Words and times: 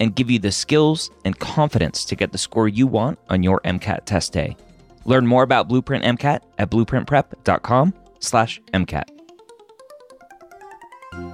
and 0.00 0.14
give 0.14 0.30
you 0.30 0.38
the 0.38 0.52
skills 0.52 1.10
and 1.24 1.38
confidence 1.38 2.04
to 2.06 2.16
get 2.16 2.32
the 2.32 2.38
score 2.38 2.68
you 2.68 2.86
want 2.86 3.18
on 3.28 3.42
your 3.42 3.60
MCAT 3.60 4.04
test 4.04 4.32
day. 4.32 4.56
Learn 5.04 5.26
more 5.26 5.42
about 5.42 5.68
Blueprint 5.68 6.04
MCAT 6.04 6.40
at 6.58 6.70
blueprintprep.com 6.70 7.94
slash 8.20 8.60
MCAT. 8.72 9.08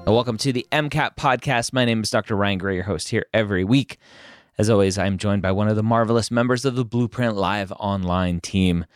Welcome 0.07 0.39
to 0.39 0.53
the 0.53 0.67
MCAT 0.71 1.17
podcast. 1.17 1.73
My 1.73 1.85
name 1.85 2.03
is 2.03 2.11
Dr. 2.11 2.37
Ryan 2.37 2.59
Gray, 2.59 2.75
your 2.75 2.85
host 2.85 3.09
here 3.09 3.27
every 3.35 3.65
week. 3.65 3.99
As 4.57 4.71
always, 4.71 4.97
I'm 4.97 5.19
joined 5.19 5.43
by 5.43 5.51
one 5.51 5.69
of 5.69 5.77
the 5.77 5.83
marvelous 5.83 6.31
members 6.31 6.65
of 6.65 6.77
the 6.77 6.85
Blueprint 6.85 7.35
Live 7.37 7.73
online 7.73 8.41
team. 8.41 8.87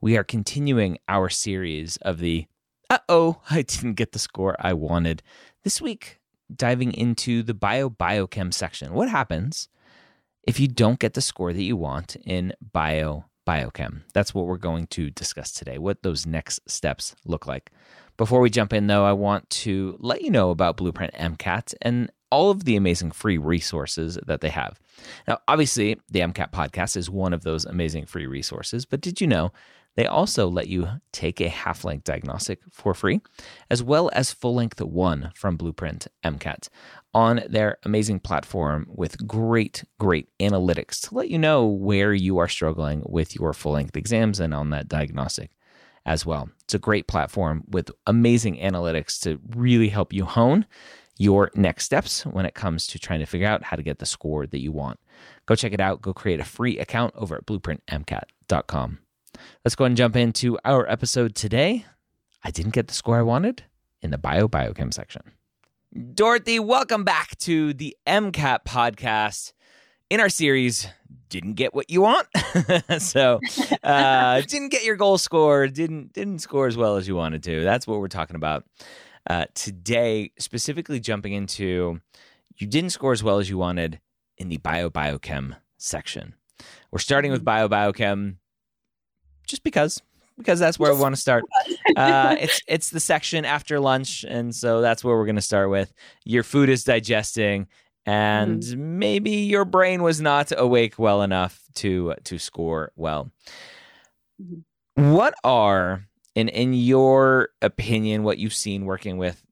We 0.00 0.16
are 0.16 0.24
continuing 0.24 0.98
our 1.08 1.30
series 1.30 1.96
of 1.98 2.18
the 2.18 2.46
uh 2.90 2.98
oh, 3.08 3.40
I 3.50 3.62
didn't 3.62 3.94
get 3.94 4.12
the 4.12 4.18
score 4.18 4.56
I 4.60 4.72
wanted. 4.74 5.22
This 5.64 5.80
week, 5.80 6.20
diving 6.54 6.92
into 6.92 7.42
the 7.42 7.54
bio 7.54 7.90
biochem 7.90 8.52
section. 8.52 8.92
What 8.92 9.08
happens 9.08 9.68
if 10.46 10.60
you 10.60 10.68
don't 10.68 10.98
get 10.98 11.14
the 11.14 11.20
score 11.20 11.52
that 11.52 11.62
you 11.62 11.76
want 11.76 12.16
in 12.24 12.52
bio 12.72 13.24
biochem? 13.46 14.02
That's 14.12 14.34
what 14.34 14.46
we're 14.46 14.56
going 14.56 14.86
to 14.88 15.10
discuss 15.10 15.52
today, 15.52 15.78
what 15.78 16.02
those 16.02 16.26
next 16.26 16.60
steps 16.66 17.14
look 17.24 17.46
like. 17.46 17.70
Before 18.16 18.40
we 18.40 18.48
jump 18.48 18.72
in, 18.72 18.86
though, 18.86 19.04
I 19.04 19.12
want 19.12 19.48
to 19.50 19.96
let 20.00 20.22
you 20.22 20.30
know 20.30 20.50
about 20.50 20.78
Blueprint 20.78 21.12
MCAT 21.14 21.74
and 21.82 22.10
all 22.30 22.50
of 22.50 22.64
the 22.64 22.76
amazing 22.76 23.10
free 23.10 23.38
resources 23.38 24.18
that 24.26 24.40
they 24.40 24.48
have. 24.48 24.80
Now, 25.28 25.38
obviously, 25.46 26.00
the 26.10 26.20
MCAT 26.20 26.50
podcast 26.50 26.96
is 26.96 27.10
one 27.10 27.32
of 27.32 27.42
those 27.42 27.64
amazing 27.64 28.06
free 28.06 28.26
resources, 28.26 28.84
but 28.84 29.00
did 29.00 29.20
you 29.20 29.26
know 29.26 29.52
they 29.96 30.06
also 30.06 30.48
let 30.48 30.68
you 30.68 30.88
take 31.10 31.40
a 31.40 31.48
half 31.48 31.84
length 31.84 32.04
diagnostic 32.04 32.60
for 32.70 32.94
free, 32.94 33.20
as 33.70 33.82
well 33.82 34.10
as 34.12 34.32
full 34.32 34.54
length 34.54 34.80
one 34.80 35.32
from 35.34 35.56
Blueprint 35.56 36.06
MCAT 36.22 36.68
on 37.14 37.42
their 37.48 37.78
amazing 37.84 38.20
platform 38.20 38.86
with 38.88 39.26
great, 39.26 39.84
great 39.98 40.28
analytics 40.38 41.00
to 41.08 41.14
let 41.14 41.30
you 41.30 41.38
know 41.38 41.66
where 41.66 42.12
you 42.12 42.38
are 42.38 42.48
struggling 42.48 43.02
with 43.06 43.34
your 43.34 43.52
full 43.54 43.72
length 43.72 43.96
exams 43.96 44.38
and 44.38 44.52
on 44.52 44.70
that 44.70 44.86
diagnostic 44.86 45.50
as 46.04 46.26
well. 46.26 46.50
It's 46.64 46.74
a 46.74 46.78
great 46.78 47.08
platform 47.08 47.64
with 47.68 47.90
amazing 48.06 48.58
analytics 48.58 49.18
to 49.22 49.40
really 49.56 49.88
help 49.88 50.12
you 50.12 50.26
hone 50.26 50.66
your 51.18 51.50
next 51.54 51.84
steps 51.84 52.26
when 52.26 52.44
it 52.44 52.54
comes 52.54 52.86
to 52.86 52.98
trying 52.98 53.20
to 53.20 53.26
figure 53.26 53.48
out 53.48 53.64
how 53.64 53.76
to 53.76 53.82
get 53.82 53.98
the 53.98 54.06
score 54.06 54.46
that 54.46 54.60
you 54.60 54.70
want. 54.70 55.00
Go 55.46 55.54
check 55.54 55.72
it 55.72 55.80
out. 55.80 56.02
Go 56.02 56.12
create 56.12 56.40
a 56.40 56.44
free 56.44 56.78
account 56.78 57.14
over 57.16 57.36
at 57.36 57.46
blueprintmcat.com. 57.46 58.98
Let's 59.64 59.74
go 59.74 59.84
ahead 59.84 59.90
and 59.90 59.96
jump 59.96 60.16
into 60.16 60.58
our 60.64 60.88
episode 60.90 61.34
today. 61.34 61.84
I 62.44 62.50
didn't 62.50 62.74
get 62.74 62.88
the 62.88 62.94
score 62.94 63.18
I 63.18 63.22
wanted 63.22 63.64
in 64.02 64.10
the 64.10 64.18
bio 64.18 64.48
biochem 64.48 64.92
section. 64.92 65.22
Dorothy, 66.14 66.58
welcome 66.58 67.04
back 67.04 67.38
to 67.38 67.72
the 67.72 67.96
MCAT 68.06 68.64
podcast. 68.64 69.52
In 70.10 70.20
our 70.20 70.28
series, 70.28 70.86
didn't 71.28 71.54
get 71.54 71.74
what 71.74 71.90
you 71.90 72.02
want, 72.02 72.28
so 72.98 73.40
uh, 73.82 74.40
didn't 74.42 74.68
get 74.68 74.84
your 74.84 74.96
goal 74.96 75.18
score, 75.18 75.66
didn't 75.66 76.12
didn't 76.12 76.38
score 76.38 76.66
as 76.66 76.76
well 76.76 76.96
as 76.96 77.08
you 77.08 77.16
wanted 77.16 77.42
to. 77.44 77.64
That's 77.64 77.86
what 77.86 77.98
we're 77.98 78.08
talking 78.08 78.36
about 78.36 78.64
uh, 79.28 79.46
today. 79.54 80.32
Specifically, 80.38 81.00
jumping 81.00 81.32
into 81.32 82.00
you 82.56 82.66
didn't 82.66 82.90
score 82.90 83.12
as 83.12 83.22
well 83.22 83.38
as 83.38 83.50
you 83.50 83.58
wanted 83.58 84.00
in 84.38 84.48
the 84.48 84.58
bio 84.58 84.90
biochem 84.90 85.56
section. 85.78 86.34
We're 86.90 87.00
starting 87.00 87.32
with 87.32 87.44
bio 87.44 87.68
biochem 87.68 88.36
just 89.46 89.62
because 89.62 90.02
because 90.38 90.58
that's 90.58 90.78
where 90.78 90.92
I 90.92 90.94
want 90.94 91.14
to 91.14 91.20
start. 91.20 91.44
Uh, 91.96 92.36
it's 92.38 92.60
it's 92.68 92.90
the 92.90 93.00
section 93.00 93.44
after 93.44 93.80
lunch, 93.80 94.24
and 94.24 94.54
so 94.54 94.80
that's 94.80 95.02
where 95.02 95.16
we're 95.16 95.26
going 95.26 95.36
to 95.36 95.42
start 95.42 95.70
with. 95.70 95.92
Your 96.24 96.42
food 96.42 96.68
is 96.68 96.84
digesting, 96.84 97.68
and 98.04 98.62
mm-hmm. 98.62 98.98
maybe 98.98 99.30
your 99.30 99.64
brain 99.64 100.02
was 100.02 100.20
not 100.20 100.52
awake 100.56 100.98
well 100.98 101.22
enough 101.22 101.60
to 101.76 102.14
to 102.24 102.38
score 102.38 102.92
well. 102.96 103.30
Mm-hmm. 104.42 105.12
What 105.12 105.34
are, 105.44 106.06
in 106.34 106.48
in 106.48 106.74
your 106.74 107.50
opinion, 107.62 108.22
what 108.22 108.38
you've 108.38 108.54
seen 108.54 108.84
working 108.84 109.18
with 109.18 109.42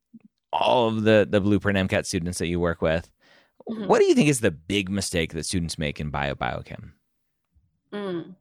all 0.53 0.89
of 0.89 1.03
the 1.05 1.27
the 1.29 1.41
Blueprint 1.41 1.91
MCAT 1.91 2.07
students 2.07 2.39
that 2.39 2.47
you 2.47 2.61
work 2.61 2.83
with? 2.83 3.11
Mm-hmm. 3.69 3.87
What 3.87 4.01
do 4.01 4.05
you 4.05 4.15
think 4.15 4.29
is 4.29 4.41
the 4.41 4.51
big 4.51 4.91
mistake 4.91 5.33
that 5.33 5.47
students 5.47 5.79
make 5.79 5.99
in 5.99 6.11
bio 6.11 6.35
biochem? 6.35 6.93
Mm. 7.93 8.35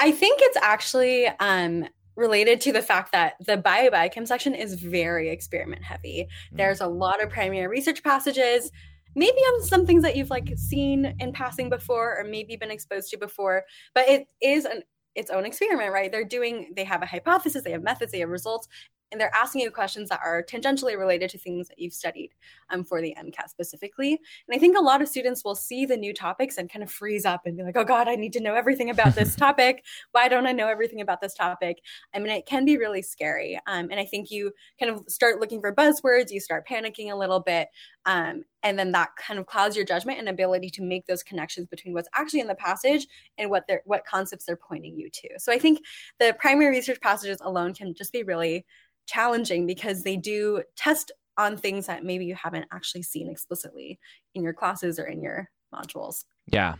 I 0.00 0.12
think 0.12 0.38
it's 0.42 0.56
actually 0.56 1.26
um, 1.26 1.88
related 2.16 2.60
to 2.62 2.72
the 2.72 2.82
fact 2.82 3.12
that 3.12 3.34
the 3.44 3.56
bio 3.56 3.90
biochem 3.90 4.26
section 4.26 4.54
is 4.54 4.74
very 4.74 5.30
experiment 5.30 5.82
heavy. 5.82 6.28
Mm. 6.52 6.56
There's 6.56 6.80
a 6.80 6.86
lot 6.86 7.22
of 7.22 7.30
primary 7.30 7.66
research 7.66 8.02
passages, 8.02 8.70
maybe 9.14 9.38
on 9.38 9.62
some 9.62 9.86
things 9.86 10.02
that 10.02 10.16
you've 10.16 10.30
like 10.30 10.52
seen 10.56 11.16
in 11.18 11.32
passing 11.32 11.70
before 11.70 12.18
or 12.18 12.24
maybe 12.24 12.56
been 12.56 12.70
exposed 12.70 13.10
to 13.10 13.18
before, 13.18 13.64
but 13.94 14.08
it 14.08 14.28
is 14.40 14.64
an 14.64 14.82
its 15.14 15.30
own 15.30 15.44
experiment, 15.44 15.92
right? 15.92 16.12
They're 16.12 16.24
doing, 16.24 16.72
they 16.76 16.84
have 16.84 17.02
a 17.02 17.06
hypothesis, 17.06 17.64
they 17.64 17.72
have 17.72 17.82
methods, 17.82 18.12
they 18.12 18.20
have 18.20 18.28
results, 18.28 18.68
and 19.10 19.20
they're 19.20 19.34
asking 19.34 19.62
you 19.62 19.70
questions 19.70 20.08
that 20.08 20.20
are 20.24 20.42
tangentially 20.42 20.98
related 20.98 21.30
to 21.30 21.38
things 21.38 21.68
that 21.68 21.78
you've 21.78 21.92
studied 21.92 22.30
um, 22.70 22.84
for 22.84 23.00
the 23.00 23.14
MCAT 23.18 23.48
specifically. 23.48 24.12
And 24.12 24.54
I 24.54 24.58
think 24.58 24.76
a 24.76 24.82
lot 24.82 25.02
of 25.02 25.08
students 25.08 25.44
will 25.44 25.54
see 25.54 25.86
the 25.86 25.96
new 25.96 26.12
topics 26.12 26.58
and 26.58 26.70
kind 26.70 26.82
of 26.82 26.90
freeze 26.90 27.24
up 27.24 27.42
and 27.46 27.56
be 27.56 27.62
like, 27.62 27.76
oh 27.76 27.84
God, 27.84 28.08
I 28.08 28.16
need 28.16 28.32
to 28.34 28.40
know 28.40 28.54
everything 28.54 28.90
about 28.90 29.14
this 29.14 29.34
topic. 29.36 29.84
Why 30.12 30.28
don't 30.28 30.46
I 30.46 30.52
know 30.52 30.68
everything 30.68 31.00
about 31.00 31.20
this 31.20 31.34
topic? 31.34 31.80
I 32.14 32.18
mean, 32.18 32.32
it 32.32 32.46
can 32.46 32.64
be 32.64 32.76
really 32.76 33.02
scary. 33.02 33.58
Um, 33.66 33.88
and 33.90 34.00
I 34.00 34.04
think 34.04 34.30
you 34.30 34.52
kind 34.78 34.92
of 34.92 35.04
start 35.08 35.40
looking 35.40 35.60
for 35.60 35.74
buzzwords, 35.74 36.30
you 36.30 36.40
start 36.40 36.66
panicking 36.68 37.12
a 37.12 37.16
little 37.16 37.40
bit. 37.40 37.68
Um, 38.08 38.44
and 38.62 38.78
then 38.78 38.92
that 38.92 39.10
kind 39.16 39.38
of 39.38 39.44
clouds 39.44 39.76
your 39.76 39.84
judgment 39.84 40.18
and 40.18 40.30
ability 40.30 40.70
to 40.70 40.82
make 40.82 41.06
those 41.06 41.22
connections 41.22 41.66
between 41.66 41.92
what's 41.92 42.08
actually 42.14 42.40
in 42.40 42.46
the 42.46 42.54
passage 42.54 43.06
and 43.36 43.50
what 43.50 43.66
they're 43.68 43.82
what 43.84 44.06
concepts 44.06 44.46
they're 44.46 44.56
pointing 44.56 44.98
you 44.98 45.10
to. 45.10 45.28
So 45.36 45.52
I 45.52 45.58
think 45.58 45.80
the 46.18 46.34
primary 46.38 46.74
research 46.74 47.02
passages 47.02 47.36
alone 47.42 47.74
can 47.74 47.92
just 47.92 48.10
be 48.10 48.22
really 48.22 48.64
challenging 49.06 49.66
because 49.66 50.04
they 50.04 50.16
do 50.16 50.62
test 50.74 51.12
on 51.36 51.58
things 51.58 51.86
that 51.86 52.02
maybe 52.02 52.24
you 52.24 52.34
haven't 52.34 52.64
actually 52.72 53.02
seen 53.02 53.28
explicitly 53.28 54.00
in 54.34 54.42
your 54.42 54.54
classes 54.54 54.98
or 54.98 55.04
in 55.04 55.20
your 55.20 55.50
modules. 55.72 56.24
Yeah. 56.50 56.76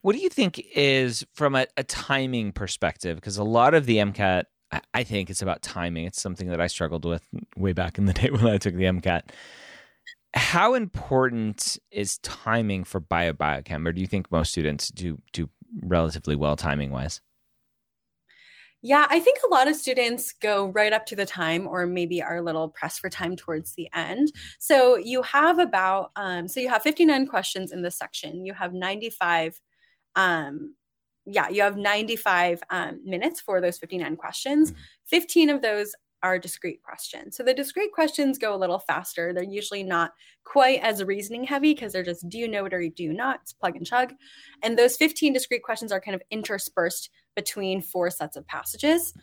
What 0.00 0.16
do 0.16 0.18
you 0.18 0.28
think 0.28 0.60
is 0.74 1.24
from 1.32 1.54
a, 1.54 1.68
a 1.76 1.84
timing 1.84 2.50
perspective? 2.50 3.16
Because 3.16 3.38
a 3.38 3.44
lot 3.44 3.72
of 3.74 3.86
the 3.86 3.98
MCAT, 3.98 4.44
I 4.92 5.04
think 5.04 5.30
it's 5.30 5.42
about 5.42 5.62
timing. 5.62 6.06
It's 6.06 6.20
something 6.20 6.48
that 6.48 6.60
I 6.60 6.66
struggled 6.66 7.04
with 7.04 7.24
way 7.56 7.72
back 7.72 7.98
in 7.98 8.06
the 8.06 8.12
day 8.12 8.30
when 8.30 8.48
I 8.48 8.58
took 8.58 8.74
the 8.74 8.84
MCAT. 8.84 9.22
How 10.34 10.74
important 10.74 11.78
is 11.90 12.18
timing 12.18 12.84
for 12.84 13.00
bio 13.00 13.32
biochem, 13.32 13.86
or 13.86 13.92
do 13.92 14.00
you 14.00 14.06
think 14.06 14.30
most 14.30 14.50
students 14.50 14.88
do 14.88 15.20
do 15.32 15.48
relatively 15.82 16.36
well 16.36 16.56
timing 16.56 16.90
wise? 16.90 17.20
Yeah, 18.84 19.06
I 19.08 19.20
think 19.20 19.38
a 19.44 19.54
lot 19.54 19.68
of 19.68 19.76
students 19.76 20.32
go 20.32 20.66
right 20.66 20.92
up 20.92 21.06
to 21.06 21.16
the 21.16 21.24
time 21.24 21.68
or 21.68 21.86
maybe 21.86 22.20
are 22.20 22.38
a 22.38 22.42
little 22.42 22.68
pressed 22.68 22.98
for 22.98 23.08
time 23.08 23.36
towards 23.36 23.74
the 23.74 23.88
end. 23.94 24.32
So 24.58 24.96
you 24.96 25.22
have 25.22 25.60
about, 25.60 26.10
um, 26.16 26.48
so 26.48 26.58
you 26.58 26.68
have 26.68 26.82
59 26.82 27.28
questions 27.28 27.70
in 27.70 27.82
this 27.82 27.96
section. 27.96 28.44
You 28.44 28.54
have 28.54 28.74
95, 28.74 29.60
um, 30.16 30.74
yeah, 31.26 31.48
you 31.48 31.62
have 31.62 31.76
95 31.76 32.64
um, 32.70 33.00
minutes 33.04 33.40
for 33.40 33.60
those 33.60 33.78
59 33.78 34.16
questions. 34.16 34.72
Mm-hmm. 34.72 34.80
15 35.06 35.50
of 35.50 35.62
those 35.62 35.94
are 36.22 36.38
discrete 36.38 36.82
questions. 36.82 37.36
So 37.36 37.42
the 37.42 37.54
discrete 37.54 37.92
questions 37.92 38.38
go 38.38 38.54
a 38.54 38.56
little 38.56 38.78
faster. 38.78 39.32
They're 39.32 39.42
usually 39.42 39.82
not 39.82 40.12
quite 40.44 40.80
as 40.80 41.02
reasoning 41.02 41.44
heavy 41.44 41.74
because 41.74 41.92
they're 41.92 42.02
just 42.02 42.28
do 42.28 42.38
you 42.38 42.48
know 42.48 42.64
it 42.66 42.74
or 42.74 42.88
do 42.88 43.02
you 43.02 43.12
not? 43.12 43.40
It's 43.42 43.52
plug 43.52 43.76
and 43.76 43.86
chug. 43.86 44.12
And 44.62 44.78
those 44.78 44.96
15 44.96 45.32
discrete 45.32 45.62
questions 45.62 45.92
are 45.92 46.00
kind 46.00 46.14
of 46.14 46.22
interspersed 46.30 47.10
between 47.34 47.82
four 47.82 48.10
sets 48.10 48.36
of 48.36 48.46
passages. 48.46 49.14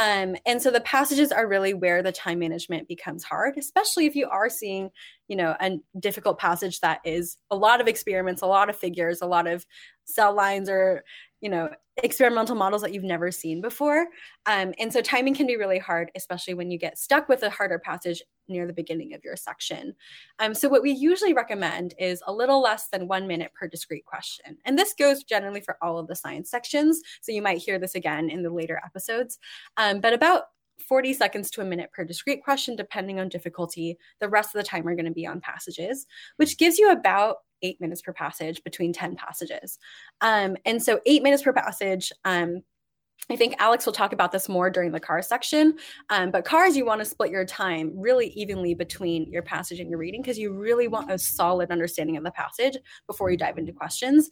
Um, 0.00 0.36
and 0.46 0.62
so 0.62 0.70
the 0.70 0.80
passages 0.80 1.32
are 1.32 1.48
really 1.48 1.74
where 1.74 2.02
the 2.02 2.12
time 2.12 2.38
management 2.38 2.86
becomes 2.86 3.24
hard, 3.24 3.54
especially 3.58 4.06
if 4.06 4.14
you 4.14 4.28
are 4.28 4.48
seeing, 4.48 4.90
you 5.26 5.34
know, 5.34 5.56
a 5.60 5.78
difficult 5.98 6.38
passage 6.38 6.80
that 6.80 7.00
is 7.04 7.36
a 7.50 7.56
lot 7.56 7.80
of 7.80 7.88
experiments, 7.88 8.42
a 8.42 8.46
lot 8.46 8.70
of 8.70 8.76
figures, 8.76 9.22
a 9.22 9.26
lot 9.26 9.48
of 9.48 9.66
cell 10.04 10.34
lines 10.34 10.68
or 10.68 11.02
you 11.40 11.48
know 11.48 11.68
experimental 12.02 12.54
models 12.54 12.82
that 12.82 12.92
you've 12.92 13.04
never 13.04 13.30
seen 13.30 13.60
before. 13.60 14.06
Um, 14.46 14.72
and 14.78 14.92
so 14.92 15.00
timing 15.00 15.34
can 15.34 15.46
be 15.46 15.56
really 15.56 15.78
hard 15.78 16.10
especially 16.14 16.54
when 16.54 16.70
you 16.70 16.78
get 16.78 16.98
stuck 16.98 17.28
with 17.28 17.42
a 17.42 17.50
harder 17.50 17.78
passage 17.78 18.22
near 18.48 18.66
the 18.66 18.72
beginning 18.72 19.14
of 19.14 19.24
your 19.24 19.36
section. 19.36 19.94
Um, 20.38 20.54
so 20.54 20.68
what 20.68 20.82
we 20.82 20.92
usually 20.92 21.34
recommend 21.34 21.94
is 21.98 22.22
a 22.26 22.32
little 22.32 22.62
less 22.62 22.88
than 22.88 23.08
one 23.08 23.26
minute 23.26 23.52
per 23.58 23.68
discrete 23.68 24.06
question. 24.06 24.56
And 24.64 24.78
this 24.78 24.94
goes 24.94 25.24
generally 25.24 25.60
for 25.60 25.76
all 25.82 25.98
of 25.98 26.06
the 26.06 26.16
science 26.16 26.50
sections. 26.50 27.00
So 27.20 27.32
you 27.32 27.42
might 27.42 27.58
hear 27.58 27.78
this 27.78 27.94
again 27.94 28.30
in 28.30 28.42
the 28.42 28.50
later 28.50 28.80
episodes. 28.84 29.38
Um, 29.76 30.00
but 30.00 30.12
about 30.12 30.44
40 30.86 31.12
seconds 31.12 31.50
to 31.50 31.60
a 31.60 31.64
minute 31.64 31.90
per 31.92 32.04
discrete 32.04 32.42
question, 32.42 32.76
depending 32.76 33.18
on 33.18 33.28
difficulty. 33.28 33.98
The 34.20 34.28
rest 34.28 34.54
of 34.54 34.60
the 34.60 34.68
time 34.68 34.84
we're 34.84 34.94
going 34.94 35.06
to 35.06 35.10
be 35.10 35.26
on 35.26 35.40
passages, 35.40 36.06
which 36.36 36.56
gives 36.56 36.78
you 36.78 36.90
about 36.90 37.38
eight 37.62 37.80
minutes 37.80 38.02
per 38.02 38.12
passage 38.12 38.62
between 38.64 38.92
10 38.92 39.16
passages. 39.16 39.78
Um, 40.20 40.56
and 40.64 40.82
so, 40.82 41.00
eight 41.06 41.22
minutes 41.22 41.42
per 41.42 41.52
passage. 41.52 42.12
Um, 42.24 42.62
I 43.30 43.36
think 43.36 43.56
Alex 43.58 43.84
will 43.84 43.92
talk 43.92 44.12
about 44.12 44.32
this 44.32 44.48
more 44.48 44.70
during 44.70 44.92
the 44.92 45.00
car 45.00 45.20
section. 45.20 45.76
Um, 46.08 46.30
but 46.30 46.44
cars, 46.44 46.76
you 46.76 46.86
want 46.86 47.00
to 47.00 47.04
split 47.04 47.30
your 47.30 47.44
time 47.44 47.92
really 47.94 48.28
evenly 48.28 48.74
between 48.74 49.30
your 49.30 49.42
passage 49.42 49.80
and 49.80 49.90
your 49.90 49.98
reading 49.98 50.22
because 50.22 50.38
you 50.38 50.54
really 50.54 50.88
want 50.88 51.10
a 51.10 51.18
solid 51.18 51.70
understanding 51.70 52.16
of 52.16 52.24
the 52.24 52.30
passage 52.30 52.78
before 53.06 53.30
you 53.30 53.36
dive 53.36 53.58
into 53.58 53.72
questions. 53.72 54.30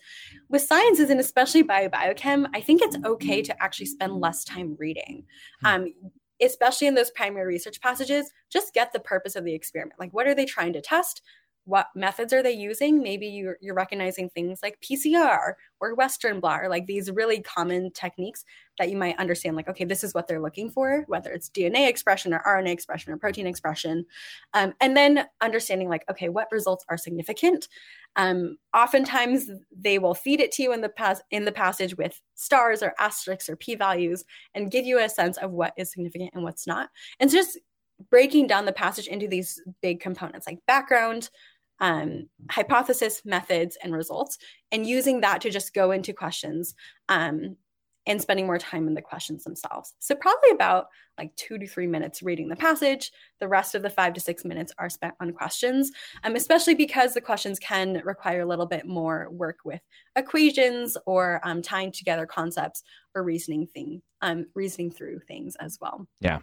With 0.49 0.63
sciences 0.63 1.11
and 1.11 1.21
especially 1.21 1.63
bio 1.63 1.89
biochem, 1.89 2.47
I 2.55 2.61
think 2.61 2.81
it's 2.81 2.97
okay 3.05 3.43
to 3.43 3.63
actually 3.63 3.87
spend 3.87 4.15
less 4.15 4.45
time 4.45 4.77
reading. 4.79 5.25
Hmm. 5.61 5.67
Um, 5.67 5.87
especially 6.43 6.87
in 6.87 6.95
those 6.95 7.11
primary 7.11 7.47
research 7.47 7.81
passages, 7.81 8.31
just 8.51 8.75
get 8.75 8.93
the 8.93 9.01
purpose 9.01 9.37
of 9.37 9.45
the 9.45 9.55
experiment. 9.55 9.99
Like, 9.99 10.13
what 10.13 10.27
are 10.27 10.35
they 10.35 10.45
trying 10.45 10.75
to 10.75 10.83
test? 10.83 11.23
What 11.67 11.89
methods 11.97 12.33
are 12.33 12.43
they 12.43 12.53
using? 12.53 13.03
Maybe 13.03 13.27
you're, 13.27 13.59
you're 13.61 13.75
recognizing 13.75 14.31
things 14.31 14.61
like 14.63 14.79
pcr 14.81 15.55
or 15.81 15.95
western 15.95 16.41
blot 16.41 16.63
or 16.63 16.69
like 16.69 16.87
these 16.87 17.11
really 17.11 17.43
common 17.43 17.91
techniques 17.91 18.45
that 18.79 18.89
you 18.89 18.97
might 18.97 19.19
understand 19.19 19.57
like 19.57 19.69
okay 19.69 19.85
this 19.85 20.05
is 20.05 20.15
what 20.15 20.27
they're 20.27 20.41
looking 20.41 20.71
for 20.71 21.05
whether 21.09 21.31
it's 21.31 21.51
dna 21.51 21.89
expression 21.89 22.33
or 22.33 22.43
rna 22.47 22.71
expression 22.71 23.13
or 23.13 23.17
protein 23.17 23.47
expression. 23.47 24.07
Um, 24.55 24.75
and 24.81 24.97
then 24.97 25.27
understanding 25.41 25.89
like 25.89 26.05
okay 26.11 26.29
what 26.29 26.49
results 26.51 26.85
are 26.89 26.97
significant? 26.97 27.69
Um, 28.15 28.57
oftentimes 28.75 29.51
they 29.77 29.99
will 29.99 30.15
feed 30.15 30.41
it 30.41 30.53
to 30.53 30.63
you 30.63 30.73
in 30.73 30.81
the 30.81 30.89
pas- 30.89 31.23
in 31.31 31.45
the 31.45 31.53
passage 31.53 31.97
with 31.97 32.21
stars 32.35 32.83
or 32.83 32.95
asterisks 32.99 33.49
or 33.49 33.57
p 33.57 33.75
values 33.75 34.25
and 34.55 34.71
give 34.71 34.87
you 34.87 34.99
a 35.01 35.09
sense 35.09 35.37
of 35.39 35.51
what 35.51 35.75
is 35.77 35.91
significant 35.91 36.31
and 36.33 36.43
what's 36.43 36.67
not. 36.67 36.91
And 37.21 37.31
just 37.31 37.59
breaking 38.11 38.47
down 38.47 38.67
the 38.67 38.73
passage 38.73 39.07
into 39.07 39.27
these 39.27 39.61
big 39.83 40.01
components 40.01 40.47
like 40.47 40.59
background 40.67 41.31
um, 41.81 42.29
hypothesis, 42.51 43.23
methods, 43.25 43.77
and 43.83 43.95
results, 43.95 44.39
and 44.73 44.87
using 44.87 45.21
that 45.21 45.41
to 45.43 45.51
just 45.51 45.75
go 45.75 45.91
into 45.91 46.13
questions 46.13 46.75
um, 47.09 47.57
and 48.07 48.23
spending 48.23 48.47
more 48.47 48.59
time 48.59 48.87
in 48.87 48.95
the 48.95 49.03
questions 49.03 49.45
themselves. 49.45 49.95
So, 49.99 50.15
probably 50.15 50.51
about 50.53 50.87
like 51.19 51.35
two 51.37 51.59
to 51.59 51.67
three 51.67 51.87
minutes 51.87 52.23
reading 52.23 52.49
the 52.49 52.57
passage. 52.57 53.11
The 53.41 53.49
rest 53.49 53.75
of 53.75 53.83
the 53.83 53.91
five 53.91 54.15
to 54.15 54.21
six 54.21 54.45
minutes 54.45 54.73
are 54.79 54.89
spent 54.89 55.15
on 55.21 55.33
questions, 55.33 55.91
um, 56.25 56.37
especially 56.37 56.75
because 56.75 57.15
the 57.15 57.21
questions 57.21 57.59
can 57.59 58.01
require 58.05 58.43
a 58.43 58.47
little 58.47 58.67
bit 58.67 58.87
more 58.87 59.29
work 59.31 59.59
with 59.65 59.81
equations 60.15 60.97
or 61.07 61.41
um, 61.43 61.63
tying 61.63 61.91
together 61.93 62.27
concepts 62.27 62.83
or 63.15 63.23
reasoning 63.23 63.67
thing, 63.67 64.03
um, 64.23 64.47
reasoning 64.55 64.91
through 64.91 65.21
things 65.21 65.57
as 65.57 65.79
well. 65.81 66.07
Yeah, 66.21 66.41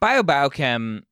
bio 0.00 0.22
biochem 0.22 1.02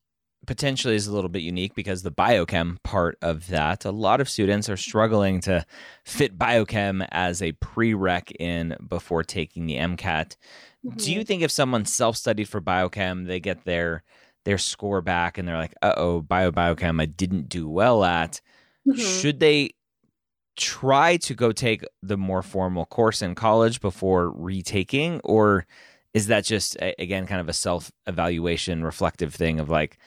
potentially 0.47 0.95
is 0.95 1.07
a 1.07 1.13
little 1.13 1.29
bit 1.29 1.43
unique 1.43 1.75
because 1.75 2.03
the 2.03 2.11
biochem 2.11 2.83
part 2.83 3.19
of 3.23 3.49
that, 3.49 3.85
a 3.85 3.91
lot 3.91 4.21
of 4.21 4.29
students 4.29 4.69
are 4.69 4.77
struggling 4.77 5.41
to 5.43 5.65
fit 6.05 6.39
biochem 6.39 7.07
as 7.11 7.43
a 7.43 7.53
prereq 7.53 8.33
in 8.39 8.77
before 8.89 9.23
taking 9.23 9.67
the 9.67 9.77
MCAT. 9.77 10.37
Mm-hmm. 10.85 10.97
Do 10.97 11.13
you 11.13 11.25
think 11.25 11.43
if 11.43 11.51
someone 11.51 11.85
self-studied 11.85 12.49
for 12.49 12.61
biochem, 12.61 13.27
they 13.27 13.41
get 13.41 13.65
their 13.65 14.03
their 14.45 14.59
score 14.59 15.03
back 15.03 15.39
and 15.39 15.49
they're 15.49 15.59
like, 15.59 15.75
"Uh 15.83 15.95
oh, 15.97 16.21
bio 16.21 16.53
biochem, 16.53 17.01
I 17.01 17.07
didn't 17.07 17.49
do 17.49 17.69
well 17.69 18.05
at." 18.05 18.41
Mm-hmm. 18.87 19.01
Should 19.01 19.41
they 19.41 19.75
try 20.57 21.19
to 21.19 21.35
go 21.35 21.53
take 21.53 21.85
the 22.03 22.17
more 22.17 22.43
formal 22.43 22.87
course 22.87 23.21
in 23.21 23.35
college 23.35 23.81
before 23.81 24.31
retaking, 24.31 25.21
or 25.25 25.67
is 26.15 26.29
that 26.29 26.45
just 26.45 26.77
again 26.81 27.27
kind 27.27 27.41
of 27.41 27.49
a 27.49 27.53
self 27.53 27.93
evaluation 28.07 28.83
reflective 28.83 29.35
thing 29.35 29.61
of 29.61 29.69
like 29.69 29.99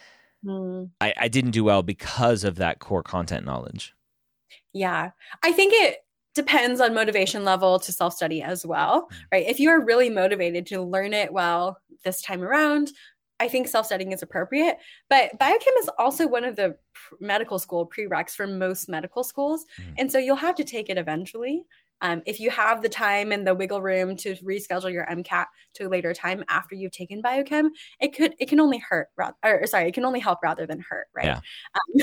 Mm. 0.46 0.90
I, 1.02 1.14
I 1.18 1.28
didn't 1.28 1.52
do 1.52 1.64
well 1.64 1.84
because 1.84 2.44
of 2.44 2.56
that 2.56 2.80
core 2.80 3.04
content 3.04 3.46
knowledge. 3.46 3.94
Yeah. 4.74 5.12
I 5.44 5.52
think 5.52 5.74
it 5.74 5.98
depends 6.36 6.80
on 6.80 6.94
motivation 6.94 7.44
level 7.44 7.80
to 7.80 7.92
self 7.92 8.14
study 8.14 8.42
as 8.42 8.66
well, 8.66 9.08
mm. 9.12 9.16
right? 9.32 9.48
If 9.48 9.60
you 9.60 9.70
are 9.70 9.84
really 9.84 10.10
motivated 10.10 10.66
to 10.68 10.82
learn 10.82 11.14
it 11.14 11.34
well 11.34 11.78
this 12.04 12.22
time 12.22 12.42
around, 12.42 12.92
I 13.40 13.48
think 13.48 13.68
self 13.68 13.86
studying 13.86 14.12
is 14.12 14.22
appropriate. 14.22 14.78
But 15.10 15.38
biochem 15.40 15.80
is 15.80 15.90
also 15.98 16.28
one 16.28 16.44
of 16.44 16.56
the 16.56 16.78
medical 17.20 17.60
school 17.60 17.90
prereqs 17.90 18.32
for 18.32 18.48
most 18.48 18.90
medical 18.90 19.24
schools. 19.24 19.66
Mm. 19.80 19.94
And 19.98 20.12
so 20.12 20.18
you'll 20.18 20.36
have 20.36 20.56
to 20.56 20.64
take 20.64 20.90
it 20.90 20.98
eventually. 20.98 21.64
Um, 22.02 22.22
if 22.26 22.40
you 22.40 22.50
have 22.50 22.82
the 22.82 22.90
time 22.90 23.32
and 23.32 23.46
the 23.46 23.56
wiggle 23.56 23.82
room 23.82 24.16
to 24.18 24.36
reschedule 24.36 24.92
your 24.92 25.06
MCAT 25.06 25.46
to 25.76 25.84
a 25.84 25.90
later 25.90 26.14
time 26.14 26.44
after 26.50 26.76
you've 26.76 26.92
taken 26.92 27.22
biochem, 27.22 27.70
it 28.00 28.16
could 28.16 28.34
it 28.40 28.48
can 28.48 28.60
only 28.60 28.78
hurt 28.78 29.10
or 29.44 29.66
sorry, 29.68 29.88
it 29.88 29.94
can 29.94 30.06
only 30.06 30.20
help 30.20 30.40
rather 30.44 30.66
than 30.66 30.84
hurt, 30.88 31.08
right? 31.16 31.40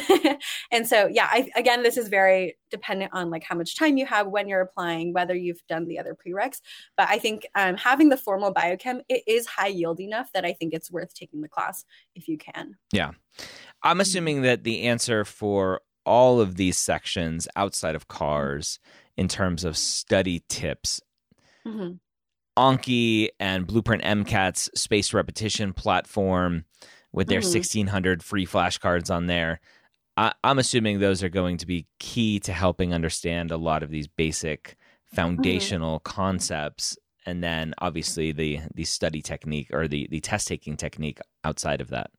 Yeah. 0.03 0.25
Um, 0.27 0.39
and 0.71 0.87
so 0.87 1.07
yeah, 1.07 1.29
I, 1.31 1.49
again, 1.57 1.83
this 1.83 1.97
is 1.97 2.09
very 2.09 2.57
dependent 2.71 3.13
on 3.15 3.31
like 3.31 3.45
how 3.45 3.57
much 3.57 3.77
time 3.77 3.97
you 3.97 4.07
have 4.07 4.27
when 4.27 4.49
you're 4.49 4.61
applying, 4.61 5.13
whether 5.13 5.35
you've 5.35 5.65
done 5.69 5.87
the 5.87 5.99
other 5.99 6.17
prereqs. 6.17 6.61
But 6.97 7.09
I 7.09 7.19
think 7.19 7.47
um, 7.55 7.77
having 7.77 8.09
the 8.09 8.17
formal 8.17 8.53
biochem 8.53 9.01
it 9.09 9.23
is 9.27 9.47
high 9.47 9.69
yield 9.69 10.01
enough 10.01 10.31
that 10.35 10.45
I 10.45 10.53
think 10.53 10.75
it's 10.75 10.91
worth 10.91 11.15
taking 11.15 11.41
the 11.41 11.49
class 11.49 11.85
if 12.15 12.29
you 12.29 12.39
can. 12.39 12.77
Yeah, 12.93 13.13
I'm 13.83 14.01
assuming 14.01 14.43
that 14.43 14.65
the 14.65 14.83
answer 14.83 15.25
for 15.25 15.81
all 16.07 16.41
of 16.41 16.57
these 16.57 16.79
sections 16.79 17.47
outside 17.57 17.95
of 17.95 18.09
cars 18.09 18.79
in 19.17 19.29
terms 19.29 19.65
of 19.65 19.77
study 19.77 20.43
tips. 20.49 21.01
Mm-hmm. 21.67 21.95
Anki 22.57 23.29
and 23.39 23.67
Blueprint 23.67 24.03
MCAT's 24.03 24.71
space 24.81 25.13
repetition 25.13 25.75
platform 25.75 26.65
with 27.13 27.29
their 27.29 27.41
mm-hmm. 27.41 27.59
1600 27.59 28.23
free 28.23 28.47
flashcards 28.47 29.15
on 29.15 29.27
there. 29.27 29.61
I, 30.17 30.33
am 30.43 30.59
assuming 30.59 30.99
those 30.99 31.23
are 31.23 31.29
going 31.29 31.59
to 31.59 31.67
be 31.67 31.87
key 31.99 32.41
to 32.41 32.53
helping 32.53 32.95
understand 32.95 33.51
a 33.51 33.59
lot 33.59 33.83
of 33.83 33.91
these 33.91 34.07
basic 34.07 34.77
foundational 35.05 35.99
mm-hmm. 36.01 36.15
concepts 36.15 36.97
and 37.27 37.43
then 37.43 37.75
obviously 37.79 38.33
the 38.33 38.61
the 38.75 38.85
study 38.85 39.21
technique 39.21 39.69
or 39.73 39.87
the 39.89 40.07
the 40.11 40.21
test 40.21 40.49
taking 40.49 40.77
technique 40.77 41.19
outside 41.45 41.81
of 41.81 41.89
that 41.89 42.11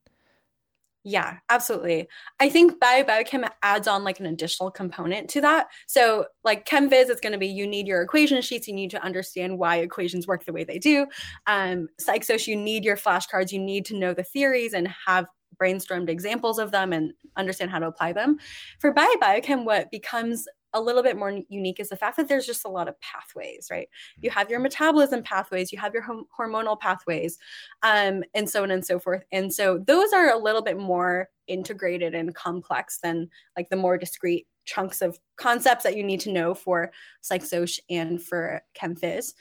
yeah, 1.10 1.38
absolutely. 1.50 2.10
I 2.42 2.50
think 2.50 2.82
bio 2.82 3.02
biochem 3.02 3.50
adds 3.64 3.88
on 3.88 4.04
like 4.04 4.20
an 4.20 4.26
additional 4.26 4.70
component 4.70 5.30
to 5.30 5.40
that. 5.40 5.68
So, 5.86 6.26
like 6.44 6.68
ChemPhys, 6.68 7.08
it's 7.08 7.22
going 7.22 7.32
to 7.32 7.40
be 7.40 7.48
you 7.48 7.66
need 7.66 7.88
your 7.88 8.02
equation 8.02 8.42
sheets. 8.42 8.68
You 8.68 8.74
need 8.74 8.92
to 8.92 9.02
understand 9.02 9.58
why 9.58 9.78
equations 9.78 10.28
work 10.28 10.44
the 10.44 10.52
way 10.52 10.66
they 10.66 10.78
do. 10.78 11.08
Um, 11.48 11.88
PsychSoc, 12.06 12.46
you 12.46 12.58
need 12.58 12.84
your 12.84 12.98
flashcards. 12.98 13.54
You 13.54 13.60
need 13.60 13.86
to 13.86 13.98
know 13.98 14.14
the 14.14 14.24
theories 14.24 14.74
and 14.74 14.90
have 15.06 15.28
brainstormed 15.58 16.10
examples 16.10 16.60
of 16.60 16.72
them 16.72 16.92
and 16.92 17.14
understand 17.38 17.72
how 17.72 17.80
to 17.80 17.88
apply 17.88 18.12
them. 18.12 18.38
For 18.80 18.92
bio 18.92 19.08
biochem, 19.22 19.64
what 19.64 19.90
becomes 19.92 20.46
a 20.74 20.82
little 20.82 21.04
bit 21.04 21.18
more 21.18 21.40
unique 21.50 21.80
is 21.80 21.90
the 21.90 21.96
fact 21.96 22.18
that 22.18 22.28
there's 22.28 22.46
just 22.46 22.66
a 22.66 22.70
lot 22.70 22.88
of 22.88 23.00
pathways, 23.02 23.68
right? 23.72 23.88
You 24.22 24.30
have 24.30 24.50
your 24.50 24.60
metabolism 24.60 25.24
pathways, 25.24 25.72
you 25.72 25.80
have 25.80 25.94
your 25.94 26.06
hormonal 26.38 26.80
pathways, 26.80 27.38
um, 27.84 28.24
and 28.34 28.50
so 28.50 28.64
on 28.64 28.72
and 28.72 28.86
so 28.86 29.00
forth. 29.00 29.24
And 29.32 29.54
so 29.54 29.80
those 29.80 30.14
are 30.14 30.30
a 30.30 30.38
little 30.38 30.62
bit 30.62 30.78
more 30.78 31.30
integrated 31.48 32.14
and 32.14 32.36
complex 32.36 33.00
than 33.02 33.30
like 33.56 33.70
the 33.70 33.76
more 33.76 33.98
discrete 33.98 34.48
chunks 34.66 35.02
of 35.02 35.18
concepts 35.38 35.84
that 35.84 35.96
you 35.96 36.04
need 36.04 36.20
to 36.20 36.32
know 36.32 36.54
for 36.54 36.92
PsychSoc 37.24 37.80
and 37.90 38.22
for 38.22 38.62
ChemPhys. 38.78 39.34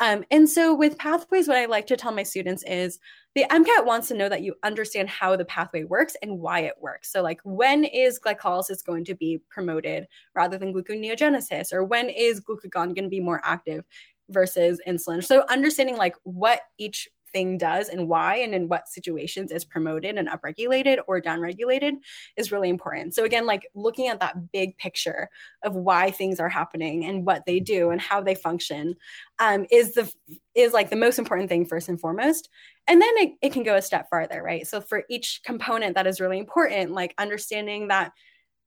Um, 0.00 0.24
and 0.30 0.48
so 0.48 0.74
with 0.74 0.98
pathways, 0.98 1.46
what 1.46 1.56
I 1.56 1.66
like 1.66 1.86
to 1.86 1.96
tell 1.96 2.12
my 2.12 2.24
students 2.24 2.64
is 2.64 2.98
the 3.34 3.46
MCAT 3.50 3.84
wants 3.84 4.08
to 4.08 4.14
know 4.14 4.28
that 4.28 4.42
you 4.42 4.54
understand 4.64 5.08
how 5.08 5.36
the 5.36 5.44
pathway 5.44 5.84
works 5.84 6.16
and 6.20 6.40
why 6.40 6.60
it 6.60 6.74
works. 6.80 7.12
So, 7.12 7.22
like, 7.22 7.40
when 7.44 7.84
is 7.84 8.18
glycolysis 8.18 8.84
going 8.84 9.04
to 9.06 9.14
be 9.14 9.40
promoted 9.50 10.06
rather 10.34 10.58
than 10.58 10.74
gluconeogenesis, 10.74 11.72
or 11.72 11.84
when 11.84 12.10
is 12.10 12.40
glucagon 12.40 12.94
going 12.94 13.04
to 13.04 13.08
be 13.08 13.20
more 13.20 13.40
active 13.44 13.84
versus 14.30 14.80
insulin? 14.86 15.24
So, 15.24 15.44
understanding 15.48 15.96
like 15.96 16.16
what 16.24 16.62
each 16.78 17.08
thing 17.34 17.58
does 17.58 17.90
and 17.90 18.08
why 18.08 18.36
and 18.36 18.54
in 18.54 18.68
what 18.68 18.88
situations 18.88 19.52
is 19.52 19.64
promoted 19.64 20.16
and 20.16 20.28
upregulated 20.28 20.98
or 21.06 21.20
downregulated 21.20 21.94
is 22.38 22.50
really 22.50 22.70
important. 22.70 23.14
So 23.14 23.24
again, 23.24 23.44
like 23.44 23.68
looking 23.74 24.08
at 24.08 24.20
that 24.20 24.52
big 24.52 24.78
picture 24.78 25.28
of 25.62 25.74
why 25.74 26.10
things 26.10 26.40
are 26.40 26.48
happening 26.48 27.04
and 27.04 27.26
what 27.26 27.44
they 27.44 27.60
do 27.60 27.90
and 27.90 28.00
how 28.00 28.22
they 28.22 28.34
function 28.34 28.94
um, 29.38 29.66
is 29.70 29.92
the 29.94 30.10
is 30.54 30.72
like 30.72 30.88
the 30.88 30.96
most 30.96 31.18
important 31.18 31.48
thing 31.48 31.66
first 31.66 31.88
and 31.88 32.00
foremost 32.00 32.48
and 32.86 33.02
then 33.02 33.10
it, 33.16 33.32
it 33.42 33.52
can 33.52 33.64
go 33.64 33.74
a 33.74 33.82
step 33.82 34.08
farther 34.08 34.40
right 34.42 34.66
so 34.68 34.80
for 34.80 35.02
each 35.10 35.40
component 35.44 35.96
that 35.96 36.06
is 36.06 36.20
really 36.20 36.38
important 36.38 36.92
like 36.92 37.12
understanding 37.18 37.88
that 37.88 38.12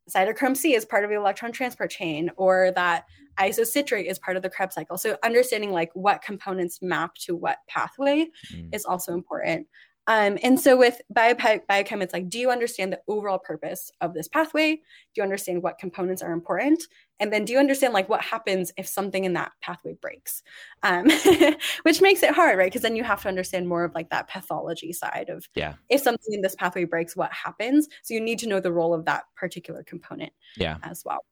cytochrome 0.10 0.56
c 0.56 0.74
is 0.74 0.86
part 0.86 1.04
of 1.04 1.10
the 1.10 1.16
electron 1.16 1.52
transport 1.52 1.90
chain 1.90 2.30
or 2.38 2.72
that 2.76 3.06
isocitrate 3.40 4.06
is 4.06 4.18
part 4.20 4.38
of 4.38 4.44
the 4.44 4.50
krebs 4.50 4.76
cycle 4.76 4.98
so 4.98 5.18
understanding 5.24 5.72
like 5.72 5.92
what 5.94 6.22
components 6.22 6.80
map 6.82 7.14
to 7.16 7.36
what 7.36 7.58
pathway 7.68 8.26
mm. 8.54 8.76
is 8.76 8.86
also 8.86 9.14
important 9.14 9.68
um, 10.10 10.38
and 10.42 10.58
so 10.58 10.78
with 10.78 11.02
bio, 11.10 11.34
biochem, 11.34 12.02
it's 12.02 12.14
like, 12.14 12.30
do 12.30 12.40
you 12.40 12.50
understand 12.50 12.94
the 12.94 13.02
overall 13.10 13.40
purpose 13.40 13.92
of 14.00 14.14
this 14.14 14.30
pathway? 14.30 14.76
Do 14.76 14.82
you 15.18 15.24
understand 15.24 15.62
what 15.62 15.78
components 15.78 16.22
are 16.22 16.32
important? 16.32 16.82
And 17.20 17.32
then 17.34 17.46
do 17.46 17.54
you 17.54 17.60
understand 17.60 17.94
like 17.94 18.10
what 18.10 18.22
happens 18.22 18.72
if 18.78 18.88
something 18.88 19.24
in 19.24 19.34
that 19.34 19.52
pathway 19.62 19.94
breaks? 20.00 20.44
Um, 20.84 21.10
which 21.84 22.02
makes 22.02 22.24
it 22.24 22.34
hard, 22.34 22.58
right? 22.58 22.68
Because 22.68 22.82
then 22.82 22.96
you 22.96 23.04
have 23.04 23.22
to 23.24 23.28
understand 23.28 23.68
more 23.68 23.84
of 23.84 23.94
like 23.96 24.10
that 24.10 24.28
pathology 24.28 24.94
side 24.94 25.30
of 25.30 25.48
yeah. 25.56 25.74
if 25.90 26.02
something 26.02 26.34
in 26.34 26.42
this 26.42 26.56
pathway 26.56 26.86
breaks, 26.86 27.16
what 27.16 27.32
happens? 27.32 27.88
So 28.04 28.14
you 28.14 28.22
need 28.22 28.40
to 28.40 28.48
know 28.48 28.60
the 28.60 28.72
role 28.72 28.94
of 28.94 29.06
that 29.06 29.26
particular 29.36 29.84
component 29.84 30.34
yeah. 30.56 30.78
as 30.84 31.04
well. 31.06 31.26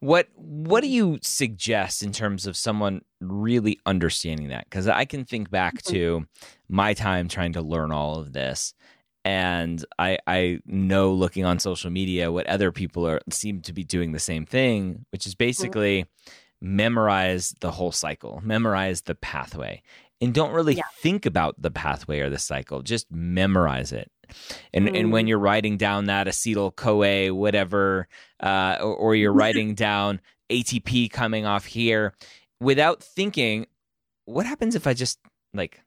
What 0.00 0.28
what 0.36 0.82
do 0.82 0.88
you 0.88 1.18
suggest 1.20 2.02
in 2.04 2.12
terms 2.12 2.46
of 2.46 2.56
someone 2.56 3.02
really 3.20 3.80
understanding 3.86 4.48
that? 4.48 4.64
Because 4.64 4.86
I 4.86 5.04
can 5.04 5.24
think 5.24 5.50
back 5.50 5.82
mm-hmm. 5.82 5.94
to 5.94 6.26
my 6.68 6.94
time 6.94 7.28
trying 7.28 7.54
to 7.54 7.62
learn 7.62 7.90
all 7.90 8.20
of 8.20 8.32
this, 8.32 8.74
and 9.28 9.84
I 9.98 10.16
I 10.26 10.60
know 10.64 11.12
looking 11.12 11.44
on 11.44 11.58
social 11.58 11.90
media 11.90 12.32
what 12.32 12.46
other 12.46 12.72
people 12.72 13.06
are 13.06 13.20
seem 13.30 13.60
to 13.60 13.74
be 13.74 13.84
doing 13.84 14.12
the 14.12 14.18
same 14.18 14.46
thing, 14.46 15.04
which 15.10 15.26
is 15.26 15.34
mm-hmm. 15.34 15.44
basically 15.44 16.02
mm-hmm. 16.04 16.76
memorize 16.76 17.54
the 17.60 17.70
whole 17.70 17.92
cycle, 17.92 18.40
memorize 18.42 19.02
the 19.02 19.14
pathway, 19.14 19.82
and 20.22 20.32
don't 20.32 20.52
really 20.52 20.76
yeah. 20.76 20.84
think 21.02 21.26
about 21.26 21.60
the 21.60 21.70
pathway 21.70 22.20
or 22.20 22.30
the 22.30 22.38
cycle. 22.38 22.80
Just 22.80 23.06
memorize 23.10 23.92
it. 23.92 24.10
And 24.72 24.88
mm. 24.88 24.98
and 24.98 25.12
when 25.12 25.26
mm. 25.26 25.28
you're 25.28 25.38
writing 25.38 25.76
down 25.76 26.06
that 26.06 26.26
acetyl 26.26 26.74
CoA 26.74 27.34
whatever, 27.34 28.08
uh, 28.40 28.78
or, 28.80 28.96
or 28.96 29.14
you're 29.14 29.32
writing 29.32 29.74
down 29.74 30.22
ATP 30.50 31.10
coming 31.10 31.44
off 31.44 31.66
here, 31.66 32.14
without 32.62 33.02
thinking, 33.02 33.66
what 34.24 34.46
happens 34.46 34.74
if 34.74 34.86
I 34.86 34.94
just 34.94 35.18
like 35.52 35.82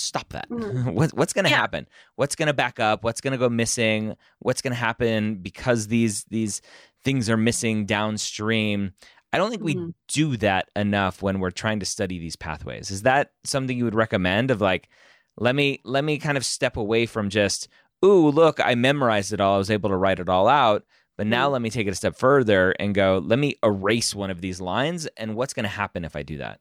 stop 0.00 0.28
that? 0.30 0.48
Mm. 0.50 0.92
what, 0.94 1.12
what's 1.14 1.32
going 1.32 1.44
to 1.44 1.50
yeah. 1.50 1.56
happen? 1.56 1.86
What's 2.16 2.34
going 2.34 2.46
to 2.46 2.52
back 2.52 2.80
up? 2.80 3.04
What's 3.04 3.20
going 3.20 3.32
to 3.32 3.38
go 3.38 3.48
missing? 3.48 4.16
What's 4.40 4.62
going 4.62 4.72
to 4.72 4.78
happen 4.78 5.36
because 5.36 5.88
these 5.88 6.24
these 6.24 6.62
things 7.04 7.28
are 7.30 7.36
missing 7.36 7.86
downstream? 7.86 8.92
I 9.32 9.38
don't 9.38 9.50
think 9.50 9.62
mm-hmm. 9.62 9.86
we 9.86 9.94
do 10.08 10.36
that 10.38 10.70
enough 10.74 11.22
when 11.22 11.38
we're 11.38 11.50
trying 11.50 11.80
to 11.80 11.86
study 11.86 12.18
these 12.18 12.36
pathways. 12.36 12.90
Is 12.90 13.02
that 13.02 13.32
something 13.44 13.76
you 13.76 13.84
would 13.84 13.94
recommend 13.94 14.50
of 14.50 14.60
like 14.60 14.88
let 15.36 15.54
me 15.54 15.80
let 15.84 16.04
me 16.04 16.18
kind 16.18 16.36
of 16.36 16.44
step 16.44 16.76
away 16.76 17.06
from 17.06 17.28
just 17.30 17.68
ooh, 18.04 18.30
look, 18.30 18.60
I 18.64 18.74
memorized 18.74 19.32
it 19.32 19.40
all. 19.40 19.54
I 19.54 19.58
was 19.58 19.70
able 19.70 19.90
to 19.90 19.96
write 19.96 20.20
it 20.20 20.28
all 20.28 20.48
out. 20.48 20.84
But 21.16 21.26
now 21.26 21.46
mm-hmm. 21.46 21.54
let 21.54 21.62
me 21.62 21.70
take 21.70 21.86
it 21.88 21.90
a 21.90 21.96
step 21.96 22.16
further 22.16 22.70
and 22.78 22.94
go, 22.94 23.20
let 23.24 23.38
me 23.38 23.56
erase 23.62 24.14
one 24.14 24.30
of 24.30 24.40
these 24.40 24.60
lines 24.60 25.06
and 25.16 25.34
what's 25.34 25.52
going 25.52 25.64
to 25.64 25.68
happen 25.68 26.04
if 26.04 26.14
I 26.14 26.22
do 26.22 26.38
that? 26.38 26.60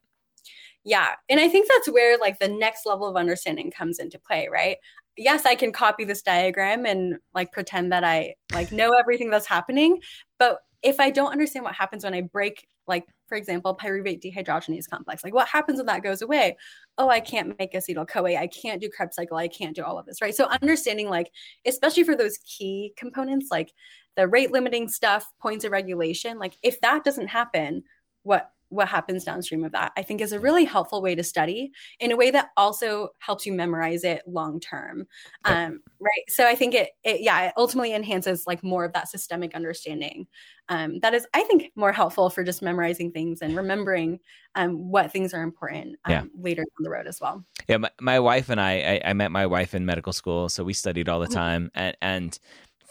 Yeah. 0.84 1.15
And 1.29 1.39
I 1.39 1.50
think 1.50 1.67
that's 1.67 1.89
where 1.91 2.17
like 2.17 2.39
the 2.39 2.48
next 2.48 2.86
level 2.86 3.07
of 3.07 3.15
understanding 3.17 3.72
comes 3.72 4.00
into 4.00 4.19
play, 4.19 4.48
right? 4.51 4.77
Yes, 5.17 5.46
I 5.46 5.55
can 5.55 5.72
copy 5.72 6.05
this 6.05 6.22
diagram 6.22 6.86
and 6.86 7.17
like 7.34 7.51
pretend 7.51 7.91
that 7.91 8.03
I 8.03 8.36
like 8.53 8.72
know 8.72 8.91
everything 8.91 9.29
that's 9.29 9.48
happening, 9.48 10.00
but 10.39 10.60
if 10.84 11.00
I 11.00 11.10
don't 11.10 11.31
understand 11.31 11.65
what 11.65 11.75
happens 11.75 12.03
when 12.03 12.13
I 12.13 12.22
break, 12.22 12.67
like, 12.86 13.05
for 13.27 13.36
example, 13.36 13.75
pyruvate 13.75 14.22
dehydrogenase 14.22 14.88
complex, 14.89 15.24
like 15.24 15.34
what 15.34 15.48
happens 15.48 15.77
when 15.77 15.88
that 15.88 16.03
goes 16.03 16.22
away? 16.22 16.55
Oh, 16.98 17.10
I 17.10 17.19
can't 17.19 17.57
make 17.60 17.74
acetyl 17.74 18.07
CoA. 18.07 18.36
I 18.38 18.48
can't 18.48 18.79
do 18.79 18.89
Krebs 18.89 19.15
cycle. 19.15 19.38
I 19.38 19.48
can't 19.48 19.75
do 19.75 19.84
all 19.84 19.98
of 19.98 20.05
this, 20.05 20.22
right? 20.22 20.36
So 20.36 20.46
understanding, 20.62 21.10
like, 21.10 21.31
especially 21.65 22.03
for 22.03 22.15
those 22.15 22.38
key 22.38 22.93
components, 22.96 23.48
like 23.51 23.74
the 24.15 24.27
rate 24.27 24.51
limiting 24.51 24.88
stuff, 24.88 25.27
points 25.41 25.65
of 25.65 25.72
regulation, 25.72 26.39
like 26.39 26.57
if 26.63 26.79
that 26.81 27.03
doesn't 27.03 27.27
happen, 27.27 27.84
what 28.24 28.51
what 28.69 28.88
happens 28.88 29.24
downstream 29.24 29.63
of 29.63 29.71
that 29.71 29.91
i 29.97 30.01
think 30.01 30.21
is 30.21 30.31
a 30.31 30.39
really 30.39 30.65
helpful 30.65 31.01
way 31.01 31.15
to 31.15 31.24
study 31.24 31.71
in 32.00 32.12
a 32.12 32.15
way 32.15 32.31
that 32.31 32.50
also 32.57 33.09
helps 33.19 33.45
you 33.45 33.53
memorize 33.53 34.03
it 34.03 34.21
long 34.27 34.59
term 34.59 35.05
um, 35.45 35.79
right 36.00 36.24
so 36.27 36.45
i 36.45 36.55
think 36.55 36.74
it, 36.74 36.89
it, 37.03 37.21
yeah 37.21 37.47
it 37.47 37.53
ultimately 37.57 37.93
enhances 37.93 38.45
like 38.47 38.63
more 38.63 38.86
of 38.86 38.93
that 38.93 39.07
systemic 39.07 39.53
understanding 39.55 40.27
um, 40.69 41.00
that 41.00 41.13
is 41.13 41.25
i 41.33 41.43
think 41.43 41.71
more 41.75 41.91
helpful 41.91 42.29
for 42.29 42.43
just 42.43 42.62
memorizing 42.62 43.12
things 43.12 43.41
and 43.41 43.55
remembering 43.55 44.19
um, 44.55 44.89
what 44.89 45.12
things 45.12 45.33
are 45.33 45.43
important 45.43 45.97
um, 46.05 46.12
yeah. 46.12 46.24
later 46.39 46.62
down 46.62 46.83
the 46.83 46.89
road 46.89 47.07
as 47.07 47.19
well 47.21 47.43
yeah 47.67 47.77
my, 47.77 47.91
my 48.01 48.19
wife 48.19 48.50
and 48.50 48.59
I, 48.59 49.01
I, 49.03 49.09
I 49.09 49.13
met 49.13 49.31
my 49.31 49.45
wife 49.45 49.74
in 49.74 49.86
medical 49.86 50.13
school 50.13 50.50
so 50.50 50.63
we 50.63 50.74
studied 50.74 51.09
all 51.09 51.19
the 51.19 51.25
mm-hmm. 51.25 51.33
time 51.36 51.71
and 51.75 51.97
and 52.01 52.39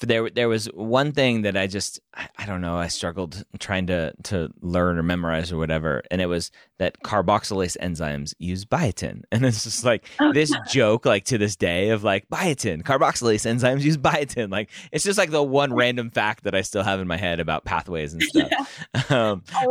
there 0.01 0.29
there 0.29 0.49
was 0.49 0.67
one 0.67 1.13
thing 1.13 1.43
that 1.43 1.57
I 1.57 1.67
just 1.67 2.01
I, 2.15 2.45
don't 2.45 2.61
know 2.61 2.77
I 2.77 2.89
struggled 2.89 3.45
trying 3.59 3.87
to 3.87 4.13
to 4.25 4.51
learn 4.61 4.99
or 4.99 5.03
memorize 5.03 5.51
or 5.51 5.57
whatever, 5.57 6.03
and 6.11 6.21
it 6.21 6.27
was 6.27 6.51
that 6.79 7.03
carboxylase 7.03 7.79
enzymes 7.79 8.35
use 8.39 8.67
biotin, 8.67 9.23
and 9.33 9.45
it's 9.45 9.65
just 9.65 9.85
like 9.85 10.07
oh, 10.21 10.33
this 10.33 10.53
joke 10.69 11.07
like 11.07 11.25
to 11.27 11.39
this 11.39 11.57
day 11.57 11.91
of 11.91 12.05
like 12.05 12.29
biotin 12.29 12.83
carboxylase 12.83 13.51
enzymes 13.51 13.83
use 13.83 13.97
biotin, 13.97 14.51
like 14.51 14.71
it's 14.93 15.05
just 15.05 15.19
like 15.19 15.31
the 15.31 15.43
one 15.43 15.73
random 15.73 16.11
fact 16.11 16.45
that 16.45 16.55
I 16.55 16.61
still 16.61 16.83
have 16.83 17.01
in 17.01 17.09
my 17.09 17.17
head 17.17 17.41
about 17.41 17.65
pathways 17.65 18.13
and 18.13 18.23
stuff. 18.23 18.51
Yeah, 18.95 19.03
um, 19.31 19.43
I 19.55 19.67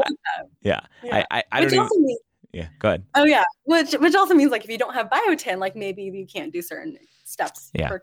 yeah. 0.61 0.81
yeah. 1.03 1.15
I 1.29 1.37
I, 1.37 1.43
I 1.51 1.61
don't 1.61 1.73
even. 1.73 1.87
Means- 1.91 2.19
yeah, 2.51 2.67
go 2.79 2.87
ahead. 2.87 3.03
Oh 3.15 3.25
yeah, 3.25 3.43
which 3.65 3.91
which 3.93 4.15
also 4.15 4.33
means 4.33 4.49
like 4.49 4.63
if 4.63 4.69
you 4.69 4.77
don't 4.77 4.93
have 4.93 5.09
biotin, 5.09 5.59
like 5.59 5.75
maybe 5.75 6.03
you 6.03 6.25
can't 6.25 6.53
do 6.53 6.61
certain 6.61 6.97
steps 7.25 7.71
yeah. 7.73 7.89
for 7.89 8.01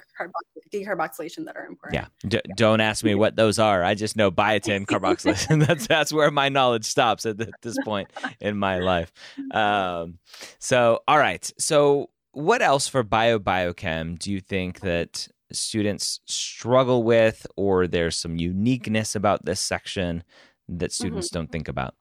decarboxylation 0.73 1.47
that 1.47 1.57
are 1.57 1.65
important. 1.65 1.95
Yeah. 1.95 2.29
D- 2.29 2.41
yeah. 2.47 2.55
Don't 2.57 2.81
ask 2.81 3.05
me 3.05 3.15
what 3.15 3.37
those 3.37 3.59
are. 3.59 3.83
I 3.83 3.95
just 3.95 4.17
know 4.17 4.31
biotin 4.31 4.85
carboxylation. 4.87 5.67
that's 5.67 5.87
that's 5.87 6.13
where 6.13 6.31
my 6.31 6.49
knowledge 6.49 6.85
stops 6.85 7.25
at, 7.25 7.39
this 7.63 7.77
point 7.85 8.11
in 8.41 8.59
my 8.59 8.79
life. 8.79 9.13
Um, 9.53 10.19
so, 10.59 11.01
all 11.09 11.19
right. 11.19 11.51
So, 11.59 12.11
what 12.33 12.63
else 12.63 12.89
for 12.89 13.03
bio 13.03 13.39
biochem 13.39 14.19
do 14.19 14.33
you 14.33 14.41
think 14.41 14.81
that 14.81 15.29
students 15.53 16.21
struggle 16.27 17.03
with, 17.03 17.47
or 17.57 17.87
there's 17.87 18.17
some 18.17 18.37
uniqueness 18.37 19.15
about 19.15 19.45
this 19.45 19.61
section 19.61 20.25
that 20.69 20.93
students 20.93 21.29
mm-hmm. 21.29 21.39
don't 21.39 21.53
think 21.53 21.69
about? 21.69 21.95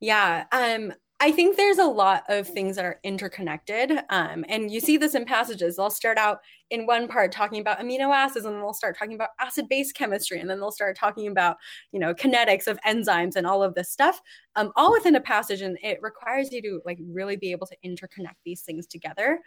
Yeah. 0.00 0.44
Um, 0.52 0.92
I 1.22 1.32
think 1.32 1.58
there's 1.58 1.76
a 1.76 1.84
lot 1.84 2.24
of 2.30 2.48
things 2.48 2.76
that 2.76 2.84
are 2.86 2.98
interconnected. 3.04 3.92
Um, 4.08 4.42
and 4.48 4.70
you 4.70 4.80
see 4.80 4.96
this 4.96 5.14
in 5.14 5.26
passages. 5.26 5.76
They'll 5.76 5.90
start 5.90 6.16
out 6.16 6.38
in 6.70 6.86
one 6.86 7.08
part 7.08 7.30
talking 7.30 7.60
about 7.60 7.78
amino 7.78 8.14
acids, 8.14 8.46
and 8.46 8.54
then 8.54 8.62
they'll 8.62 8.72
start 8.72 8.98
talking 8.98 9.14
about 9.14 9.30
acid 9.38 9.68
base 9.68 9.92
chemistry, 9.92 10.40
and 10.40 10.48
then 10.48 10.60
they'll 10.60 10.70
start 10.72 10.96
talking 10.96 11.26
about, 11.26 11.56
you 11.92 12.00
know, 12.00 12.14
kinetics 12.14 12.66
of 12.66 12.80
enzymes 12.86 13.36
and 13.36 13.46
all 13.46 13.62
of 13.62 13.74
this 13.74 13.90
stuff, 13.90 14.22
um, 14.56 14.72
all 14.76 14.92
within 14.92 15.14
a 15.14 15.20
passage. 15.20 15.60
And 15.60 15.76
it 15.82 15.98
requires 16.00 16.50
you 16.52 16.62
to 16.62 16.80
like 16.86 16.98
really 17.12 17.36
be 17.36 17.52
able 17.52 17.66
to 17.66 17.76
interconnect 17.84 18.36
these 18.46 18.62
things 18.62 18.86
together. 18.86 19.40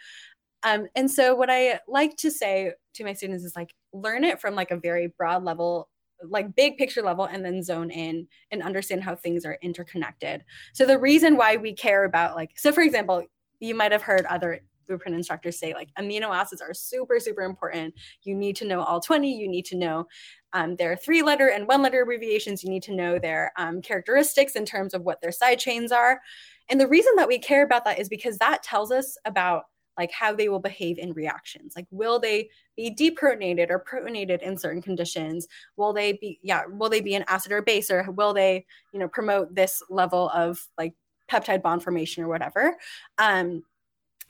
Um, 0.63 0.87
and 0.95 1.09
so 1.11 1.35
what 1.35 1.49
I 1.49 1.79
like 1.87 2.15
to 2.17 2.31
say 2.31 2.73
to 2.93 3.03
my 3.03 3.13
students 3.13 3.43
is 3.43 3.55
like 3.55 3.73
learn 3.93 4.23
it 4.23 4.39
from 4.39 4.55
like 4.55 4.71
a 4.71 4.77
very 4.77 5.07
broad 5.17 5.43
level 5.43 5.89
like 6.29 6.55
big 6.55 6.77
picture 6.77 7.01
level 7.01 7.25
and 7.25 7.43
then 7.43 7.61
zone 7.61 7.91
in 7.91 8.27
and 8.51 8.63
understand 8.63 9.03
how 9.03 9.15
things 9.15 9.45
are 9.45 9.57
interconnected. 9.61 10.43
So 10.73 10.85
the 10.85 10.99
reason 10.99 11.37
why 11.37 11.57
we 11.57 11.73
care 11.73 12.05
about 12.05 12.35
like 12.35 12.51
so 12.55 12.71
for 12.71 12.81
example, 12.81 13.23
you 13.59 13.75
might 13.75 13.91
have 13.91 14.01
heard 14.01 14.25
other 14.25 14.59
blueprint 14.87 15.15
instructors 15.15 15.57
say 15.57 15.73
like 15.73 15.89
amino 15.97 16.35
acids 16.35 16.61
are 16.61 16.73
super 16.73 17.19
super 17.19 17.41
important. 17.41 17.93
You 18.23 18.35
need 18.35 18.55
to 18.57 18.65
know 18.65 18.81
all 18.81 18.99
20, 18.99 19.31
you 19.31 19.47
need 19.47 19.65
to 19.65 19.77
know 19.77 20.07
um, 20.53 20.75
their 20.75 20.95
three 20.95 21.21
letter 21.21 21.47
and 21.49 21.67
one 21.67 21.81
letter 21.81 22.01
abbreviations, 22.01 22.63
you 22.63 22.69
need 22.69 22.83
to 22.83 22.95
know 22.95 23.17
their 23.17 23.51
um, 23.57 23.81
characteristics 23.81 24.55
in 24.55 24.65
terms 24.65 24.93
of 24.93 25.03
what 25.03 25.21
their 25.21 25.31
side 25.31 25.59
chains 25.59 25.91
are. 25.91 26.21
And 26.69 26.79
the 26.79 26.87
reason 26.87 27.13
that 27.17 27.27
we 27.27 27.39
care 27.39 27.63
about 27.63 27.85
that 27.85 27.99
is 27.99 28.07
because 28.07 28.37
that 28.37 28.63
tells 28.63 28.91
us 28.91 29.17
about 29.25 29.63
like 29.97 30.11
how 30.11 30.33
they 30.33 30.49
will 30.49 30.59
behave 30.59 30.97
in 30.97 31.13
reactions. 31.13 31.73
Like, 31.75 31.87
will 31.91 32.19
they 32.19 32.49
be 32.75 32.93
deprotonated 32.93 33.69
or 33.69 33.79
protonated 33.79 34.41
in 34.41 34.57
certain 34.57 34.81
conditions? 34.81 35.47
Will 35.77 35.93
they 35.93 36.13
be, 36.13 36.39
yeah, 36.41 36.63
will 36.65 36.89
they 36.89 37.01
be 37.01 37.15
an 37.15 37.25
acid 37.27 37.51
or 37.51 37.61
base, 37.61 37.91
or 37.91 38.03
will 38.11 38.33
they, 38.33 38.65
you 38.91 38.99
know, 38.99 39.07
promote 39.07 39.53
this 39.53 39.81
level 39.89 40.29
of 40.29 40.65
like 40.77 40.93
peptide 41.31 41.61
bond 41.61 41.83
formation 41.83 42.23
or 42.23 42.27
whatever? 42.27 42.75
Um, 43.17 43.63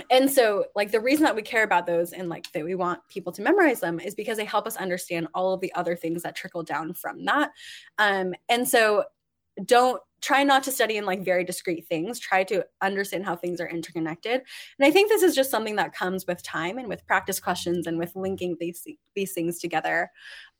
and 0.09 0.29
so 0.29 0.65
like 0.75 0.91
the 0.91 0.99
reason 0.99 1.23
that 1.23 1.35
we 1.35 1.41
care 1.41 1.63
about 1.63 1.85
those 1.85 2.13
and 2.13 2.29
like 2.29 2.51
that 2.51 2.63
we 2.63 2.75
want 2.75 2.99
people 3.09 3.31
to 3.31 3.41
memorize 3.41 3.79
them 3.79 3.99
is 3.99 4.15
because 4.15 4.37
they 4.37 4.45
help 4.45 4.65
us 4.65 4.75
understand 4.75 5.27
all 5.33 5.53
of 5.53 5.61
the 5.61 5.73
other 5.75 5.95
things 5.95 6.23
that 6.23 6.35
trickle 6.35 6.63
down 6.63 6.93
from 6.93 7.23
that 7.25 7.51
um, 7.99 8.33
and 8.49 8.67
so 8.67 9.03
don't 9.65 10.01
try 10.21 10.43
not 10.43 10.63
to 10.63 10.71
study 10.71 10.95
in 10.95 11.05
like 11.05 11.23
very 11.23 11.43
discrete 11.43 11.85
things. 11.87 12.17
Try 12.17 12.45
to 12.45 12.65
understand 12.81 13.25
how 13.25 13.35
things 13.35 13.59
are 13.59 13.67
interconnected. 13.67 14.41
And 14.79 14.87
i 14.87 14.89
think 14.89 15.09
this 15.09 15.21
is 15.21 15.35
just 15.35 15.51
something 15.51 15.75
that 15.75 15.93
comes 15.93 16.25
with 16.25 16.41
time 16.41 16.77
and 16.77 16.87
with 16.87 17.05
practice 17.05 17.39
questions 17.39 17.87
and 17.87 17.99
with 17.99 18.15
linking 18.15 18.55
these 18.59 18.87
these 19.15 19.33
things 19.33 19.59
together. 19.59 20.09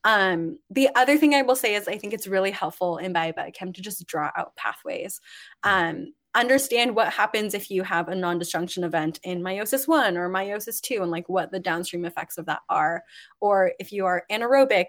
Um, 0.03 0.59
the 0.69 0.89
other 0.95 1.17
thing 1.17 1.33
i 1.33 1.41
will 1.41 1.55
say 1.55 1.75
is 1.75 1.87
i 1.87 1.97
think 1.97 2.13
it's 2.13 2.27
really 2.27 2.51
helpful 2.51 2.97
in 2.97 3.13
biochem 3.13 3.73
to 3.73 3.81
just 3.81 4.05
draw 4.05 4.31
out 4.35 4.55
pathways. 4.57 5.21
Um, 5.63 6.13
understand 6.35 6.95
what 6.95 7.13
happens 7.13 7.53
if 7.53 7.69
you 7.69 7.83
have 7.83 8.07
a 8.09 8.15
non-disjunction 8.15 8.83
event 8.83 9.19
in 9.23 9.41
meiosis 9.41 9.87
1 9.87 10.17
or 10.17 10.29
meiosis 10.29 10.81
2 10.81 11.01
and 11.01 11.11
like 11.11 11.29
what 11.29 11.51
the 11.51 11.59
downstream 11.59 12.05
effects 12.05 12.37
of 12.37 12.47
that 12.47 12.61
are. 12.69 13.03
Or 13.39 13.73
if 13.79 13.91
you 13.91 14.05
are 14.07 14.23
anaerobic 14.31 14.87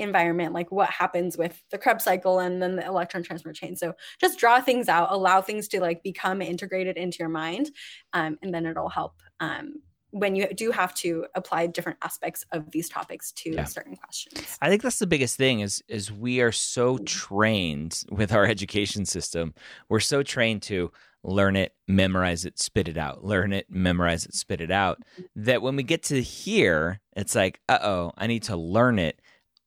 environment 0.00 0.52
like 0.52 0.70
what 0.70 0.90
happens 0.90 1.36
with 1.36 1.62
the 1.70 1.78
krebs 1.78 2.04
cycle 2.04 2.38
and 2.38 2.62
then 2.62 2.76
the 2.76 2.84
electron 2.84 3.22
transport 3.22 3.54
chain. 3.54 3.76
So 3.76 3.94
just 4.20 4.38
draw 4.38 4.60
things 4.60 4.88
out 4.88 5.08
allow 5.10 5.40
things 5.40 5.68
to 5.68 5.80
like 5.80 6.02
become 6.02 6.42
integrated 6.42 6.96
into 6.96 7.18
your 7.18 7.28
mind 7.28 7.70
um, 8.12 8.38
and 8.42 8.52
then 8.52 8.66
it'll 8.66 8.88
help 8.88 9.22
um, 9.40 9.82
when 10.10 10.34
you 10.34 10.48
do 10.54 10.70
have 10.70 10.92
to 10.94 11.26
apply 11.34 11.66
different 11.66 11.98
aspects 12.02 12.44
of 12.52 12.70
these 12.70 12.88
topics 12.88 13.32
to 13.32 13.52
yeah. 13.52 13.64
certain 13.64 13.96
questions. 13.96 14.58
I 14.60 14.68
think 14.68 14.82
that's 14.82 14.98
the 14.98 15.06
biggest 15.06 15.36
thing 15.36 15.60
is 15.60 15.82
is 15.88 16.12
we 16.12 16.40
are 16.40 16.52
so 16.52 16.98
trained 16.98 18.04
with 18.10 18.32
our 18.32 18.44
education 18.54 19.06
system. 19.06 19.54
We're 19.88 20.00
so 20.00 20.22
trained 20.22 20.62
to 20.62 20.90
learn 21.22 21.54
it 21.54 21.74
memorize 21.86 22.44
it 22.44 22.58
spit 22.58 22.88
it 22.88 22.96
out 22.96 23.22
learn 23.22 23.52
it 23.52 23.66
memorize 23.68 24.24
it 24.24 24.34
spit 24.34 24.60
it 24.60 24.70
out 24.70 25.02
that 25.36 25.60
when 25.60 25.76
we 25.76 25.82
get 25.82 26.02
to 26.02 26.22
here 26.22 26.98
it's 27.14 27.34
like 27.34 27.60
uh-oh 27.68 28.10
i 28.16 28.26
need 28.26 28.42
to 28.42 28.56
learn 28.56 28.98
it 28.98 29.20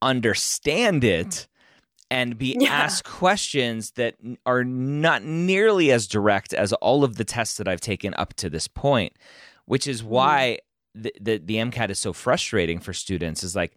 understand 0.03 1.03
it 1.03 1.47
and 2.11 2.37
be 2.37 2.55
yeah. 2.59 2.69
asked 2.69 3.05
questions 3.05 3.91
that 3.91 4.15
are 4.45 4.63
not 4.63 5.23
nearly 5.23 5.91
as 5.91 6.07
direct 6.07 6.53
as 6.53 6.73
all 6.73 7.03
of 7.03 7.15
the 7.15 7.25
tests 7.25 7.57
that 7.57 7.67
I've 7.67 7.81
taken 7.81 8.13
up 8.15 8.33
to 8.35 8.49
this 8.49 8.67
point, 8.67 9.13
which 9.65 9.87
is 9.87 10.03
why 10.03 10.59
mm. 10.95 11.03
the, 11.03 11.13
the, 11.19 11.37
the 11.39 11.55
MCAT 11.55 11.89
is 11.89 11.99
so 11.99 12.13
frustrating 12.13 12.79
for 12.79 12.93
students. 12.93 13.43
Is 13.43 13.55
like, 13.55 13.75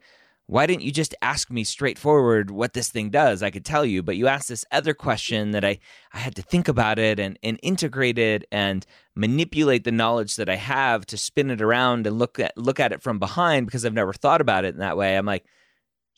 why 0.49 0.67
didn't 0.67 0.83
you 0.83 0.93
just 0.93 1.15
ask 1.23 1.51
me 1.51 1.65
straightforward 1.65 2.51
what 2.53 2.73
this 2.73 2.89
thing 2.89 3.11
does? 3.11 3.43
I 3.43 3.51
could 3.51 3.65
tell 3.65 3.85
you, 3.85 4.03
but 4.03 4.17
you 4.17 4.29
asked 4.29 4.49
this 4.49 4.65
other 4.71 4.95
question 4.95 5.51
that 5.51 5.65
I, 5.65 5.79
I 6.13 6.19
had 6.19 6.37
to 6.37 6.43
think 6.43 6.69
about 6.69 7.01
it 7.01 7.19
and, 7.19 7.37
and 7.43 7.59
integrate 7.63 8.19
it 8.19 8.45
and 8.53 8.87
manipulate 9.17 9.83
the 9.83 9.93
knowledge 9.93 10.37
that 10.37 10.49
I 10.49 10.55
have 10.55 11.05
to 11.07 11.17
spin 11.17 11.51
it 11.51 11.61
around 11.61 12.07
and 12.07 12.19
look 12.19 12.39
at 12.39 12.57
look 12.57 12.79
at 12.79 12.93
it 12.93 13.03
from 13.03 13.19
behind 13.19 13.67
because 13.67 13.85
I've 13.85 13.93
never 13.93 14.13
thought 14.13 14.41
about 14.41 14.65
it 14.65 14.75
in 14.75 14.81
that 14.81 14.97
way. 14.97 15.17
I'm 15.17 15.27
like, 15.27 15.45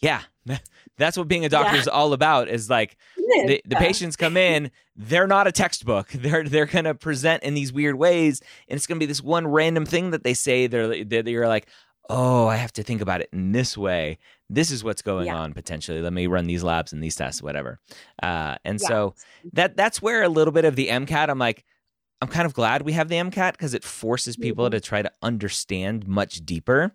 yeah, 0.00 0.22
that's 0.96 1.16
what 1.16 1.28
being 1.28 1.44
a 1.44 1.48
doctor 1.48 1.74
yeah. 1.74 1.80
is 1.80 1.88
all 1.88 2.12
about. 2.12 2.48
Is 2.48 2.70
like 2.70 2.96
the, 3.16 3.60
the 3.64 3.76
patients 3.76 4.16
come 4.16 4.36
in, 4.36 4.70
they're 4.96 5.26
not 5.26 5.46
a 5.46 5.52
textbook. 5.52 6.08
They're 6.12 6.44
they're 6.44 6.66
gonna 6.66 6.94
present 6.94 7.42
in 7.42 7.54
these 7.54 7.72
weird 7.72 7.96
ways, 7.96 8.40
and 8.68 8.76
it's 8.76 8.86
gonna 8.86 8.98
be 8.98 9.06
this 9.06 9.22
one 9.22 9.46
random 9.46 9.86
thing 9.86 10.10
that 10.10 10.24
they 10.24 10.34
say. 10.34 10.66
They're 10.66 11.04
they're 11.04 11.48
like, 11.48 11.68
oh, 12.08 12.46
I 12.46 12.56
have 12.56 12.72
to 12.74 12.82
think 12.82 13.00
about 13.00 13.20
it 13.20 13.28
in 13.32 13.52
this 13.52 13.76
way. 13.76 14.18
This 14.50 14.70
is 14.70 14.82
what's 14.82 15.02
going 15.02 15.26
yeah. 15.26 15.36
on 15.36 15.52
potentially. 15.52 16.00
Let 16.00 16.12
me 16.12 16.26
run 16.26 16.46
these 16.46 16.62
labs 16.62 16.92
and 16.92 17.02
these 17.02 17.16
tests, 17.16 17.42
whatever. 17.42 17.80
Uh, 18.22 18.56
and 18.64 18.80
so 18.80 19.14
that 19.52 19.76
that's 19.76 20.00
where 20.00 20.22
a 20.22 20.28
little 20.28 20.52
bit 20.52 20.64
of 20.64 20.74
the 20.74 20.88
MCAT. 20.88 21.28
I'm 21.28 21.38
like, 21.38 21.64
I'm 22.20 22.28
kind 22.28 22.46
of 22.46 22.54
glad 22.54 22.82
we 22.82 22.92
have 22.92 23.08
the 23.08 23.16
MCAT 23.16 23.52
because 23.52 23.74
it 23.74 23.84
forces 23.84 24.36
people 24.36 24.64
mm-hmm. 24.64 24.72
to 24.72 24.80
try 24.80 25.02
to 25.02 25.12
understand 25.22 26.08
much 26.08 26.44
deeper. 26.44 26.92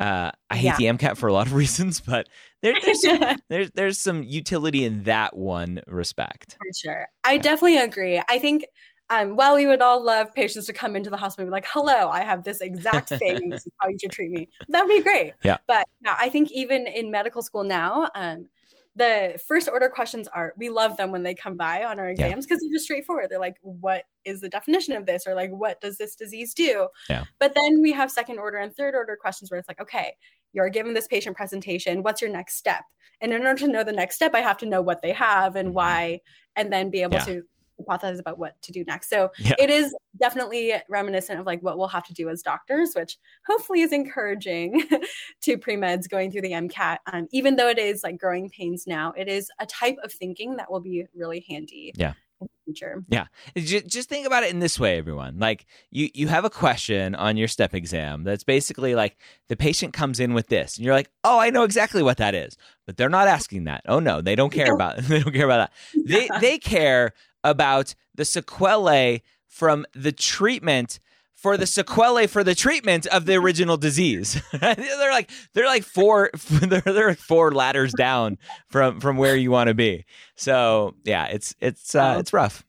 Uh, 0.00 0.30
I 0.48 0.56
hate 0.56 0.64
yeah. 0.64 0.76
the 0.78 0.84
MCAT 0.86 1.18
for 1.18 1.28
a 1.28 1.32
lot 1.32 1.46
of 1.46 1.52
reasons, 1.62 2.00
but 2.00 2.28
there, 2.62 2.74
there's 2.82 3.02
some, 3.02 3.20
there's 3.48 3.70
there's 3.72 3.98
some 3.98 4.22
utility 4.22 4.84
in 4.84 5.04
that 5.04 5.36
one 5.36 5.82
respect. 5.86 6.56
For 6.58 6.72
sure, 6.74 7.08
I 7.22 7.34
yeah. 7.34 7.42
definitely 7.42 7.78
agree. 7.78 8.20
I 8.28 8.38
think 8.38 8.64
um, 9.10 9.36
while 9.36 9.56
we 9.56 9.66
would 9.66 9.82
all 9.82 10.02
love 10.02 10.32
patients 10.34 10.66
to 10.66 10.72
come 10.72 10.96
into 10.96 11.10
the 11.10 11.18
hospital 11.18 11.42
and 11.42 11.50
be 11.50 11.52
like, 11.52 11.66
"Hello, 11.70 12.08
I 12.08 12.22
have 12.22 12.44
this 12.44 12.62
exact 12.62 13.10
thing. 13.10 13.50
this 13.50 13.66
is 13.66 13.72
how 13.78 13.88
you 13.88 13.98
should 14.00 14.10
treat 14.10 14.30
me," 14.30 14.48
that 14.68 14.86
would 14.86 14.88
be 14.88 15.02
great. 15.02 15.34
Yeah. 15.44 15.58
But 15.66 15.86
yeah, 16.02 16.16
I 16.18 16.30
think 16.30 16.50
even 16.50 16.86
in 16.86 17.10
medical 17.10 17.42
school 17.42 17.64
now, 17.64 18.08
um, 18.14 18.48
the 18.96 19.40
first 19.46 19.68
order 19.68 19.88
questions 19.88 20.28
are 20.28 20.52
we 20.56 20.68
love 20.68 20.96
them 20.96 21.12
when 21.12 21.22
they 21.22 21.34
come 21.34 21.56
by 21.56 21.84
on 21.84 21.98
our 21.98 22.08
exams 22.08 22.44
because 22.44 22.60
yeah. 22.60 22.68
they're 22.68 22.76
just 22.76 22.84
straightforward. 22.84 23.28
They're 23.30 23.38
like, 23.38 23.56
what 23.62 24.04
is 24.24 24.40
the 24.40 24.48
definition 24.48 24.94
of 24.94 25.06
this? 25.06 25.26
Or 25.26 25.34
like, 25.34 25.50
what 25.50 25.80
does 25.80 25.96
this 25.96 26.16
disease 26.16 26.54
do? 26.54 26.88
Yeah. 27.08 27.24
But 27.38 27.54
then 27.54 27.80
we 27.80 27.92
have 27.92 28.10
second 28.10 28.38
order 28.38 28.58
and 28.58 28.74
third 28.74 28.94
order 28.94 29.16
questions 29.20 29.50
where 29.50 29.58
it's 29.58 29.68
like, 29.68 29.80
okay, 29.80 30.14
you're 30.52 30.68
given 30.70 30.94
this 30.94 31.06
patient 31.06 31.36
presentation. 31.36 32.02
What's 32.02 32.20
your 32.20 32.30
next 32.30 32.56
step? 32.56 32.82
And 33.20 33.32
in 33.32 33.46
order 33.46 33.60
to 33.60 33.68
know 33.68 33.84
the 33.84 33.92
next 33.92 34.16
step, 34.16 34.34
I 34.34 34.40
have 34.40 34.58
to 34.58 34.66
know 34.66 34.82
what 34.82 35.02
they 35.02 35.12
have 35.12 35.54
and 35.54 35.68
mm-hmm. 35.68 35.76
why, 35.76 36.20
and 36.56 36.72
then 36.72 36.90
be 36.90 37.02
able 37.02 37.14
yeah. 37.14 37.24
to 37.24 37.42
hypothesize 37.88 38.18
about 38.18 38.38
what 38.38 38.60
to 38.62 38.72
do 38.72 38.84
next. 38.84 39.08
So 39.10 39.30
yeah. 39.38 39.54
it 39.58 39.70
is 39.70 39.94
definitely 40.18 40.74
reminiscent 40.88 41.40
of 41.40 41.46
like 41.46 41.62
what 41.62 41.78
we'll 41.78 41.88
have 41.88 42.04
to 42.04 42.14
do 42.14 42.28
as 42.28 42.42
doctors, 42.42 42.92
which 42.94 43.18
hopefully 43.46 43.80
is 43.80 43.92
encouraging 43.92 44.84
to 45.42 45.58
pre-meds 45.58 46.08
going 46.08 46.30
through 46.30 46.42
the 46.42 46.52
MCAT. 46.52 46.98
Um, 47.12 47.28
even 47.32 47.56
though 47.56 47.68
it 47.68 47.78
is 47.78 48.02
like 48.02 48.18
growing 48.18 48.50
pains 48.50 48.86
now, 48.86 49.12
it 49.16 49.28
is 49.28 49.50
a 49.58 49.66
type 49.66 49.96
of 50.02 50.12
thinking 50.12 50.56
that 50.56 50.70
will 50.70 50.80
be 50.80 51.06
really 51.14 51.44
handy. 51.48 51.92
Yeah. 51.96 52.14
In 52.40 52.46
the 52.46 52.72
future. 52.72 53.04
Yeah. 53.08 53.26
Just 53.54 54.08
think 54.08 54.26
about 54.26 54.44
it 54.44 54.50
in 54.50 54.60
this 54.60 54.80
way, 54.80 54.96
everyone. 54.96 55.38
Like 55.38 55.66
you, 55.90 56.08
you 56.14 56.28
have 56.28 56.46
a 56.46 56.50
question 56.50 57.14
on 57.14 57.36
your 57.36 57.48
step 57.48 57.74
exam 57.74 58.24
that's 58.24 58.44
basically 58.44 58.94
like 58.94 59.18
the 59.48 59.56
patient 59.56 59.92
comes 59.92 60.20
in 60.20 60.32
with 60.32 60.46
this, 60.46 60.76
and 60.76 60.86
you're 60.86 60.94
like, 60.94 61.10
oh, 61.22 61.38
I 61.38 61.50
know 61.50 61.64
exactly 61.64 62.02
what 62.02 62.16
that 62.16 62.34
is, 62.34 62.56
but 62.86 62.96
they're 62.96 63.10
not 63.10 63.28
asking 63.28 63.64
that. 63.64 63.82
Oh 63.86 64.00
no, 64.00 64.22
they 64.22 64.36
don't 64.36 64.50
care 64.50 64.72
about 64.72 64.96
they 65.02 65.20
don't 65.20 65.34
care 65.34 65.44
about 65.44 65.70
that. 65.70 66.02
They 66.06 66.30
they 66.40 66.58
care 66.58 67.12
about 67.44 67.94
the 68.14 68.24
sequelae 68.24 69.22
from 69.48 69.86
the 69.94 70.12
treatment 70.12 71.00
for 71.40 71.56
the 71.56 71.66
sequelae 71.66 72.26
for 72.26 72.44
the 72.44 72.54
treatment 72.54 73.06
of 73.06 73.24
the 73.24 73.34
original 73.34 73.78
disease. 73.78 74.40
they're 74.52 75.10
like 75.10 75.30
they're 75.54 75.66
like 75.66 75.84
four 75.84 76.30
they're, 76.50 76.82
they're 76.82 77.08
like 77.08 77.18
four 77.18 77.52
ladders 77.52 77.92
down 77.94 78.36
from 78.68 79.00
from 79.00 79.16
where 79.16 79.36
you 79.36 79.50
want 79.50 79.68
to 79.68 79.74
be. 79.74 80.04
So 80.36 80.94
yeah, 81.04 81.26
it's 81.26 81.54
it's 81.60 81.94
uh, 81.94 82.16
it's 82.18 82.32
rough. 82.32 82.64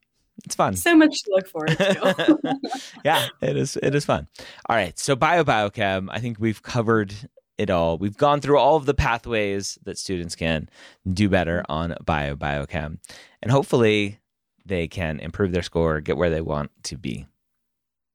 It's 0.46 0.56
fun. 0.56 0.76
So 0.76 0.96
much 0.96 1.22
to 1.24 1.32
look 1.36 1.48
forward 1.48 1.78
to. 1.78 2.60
yeah, 3.06 3.28
it 3.42 3.58
is 3.58 3.78
it 3.84 3.94
is 3.94 4.06
fun. 4.06 4.28
All 4.70 4.76
right, 4.76 4.98
so 4.98 5.16
bio 5.16 5.44
biochem. 5.44 6.08
I 6.10 6.20
think 6.20 6.40
we've 6.40 6.64
covered 6.64 7.14
it 7.58 7.70
all. 7.70 7.98
We've 7.98 8.18
gone 8.18 8.40
through 8.40 8.58
all 8.58 8.78
of 8.78 8.86
the 8.86 8.94
pathways 8.94 9.78
that 9.84 9.98
students 9.98 10.36
can 10.36 10.70
do 11.12 11.28
better 11.28 11.64
on 11.68 11.96
bio 12.06 12.38
biochem, 12.38 13.00
and 13.42 13.52
hopefully 13.52 14.21
they 14.66 14.88
can 14.88 15.20
improve 15.20 15.52
their 15.52 15.64
score, 15.64 16.02
get 16.02 16.18
where 16.18 16.30
they 16.30 16.42
want 16.42 16.72
to 16.84 16.98
be. 16.98 17.28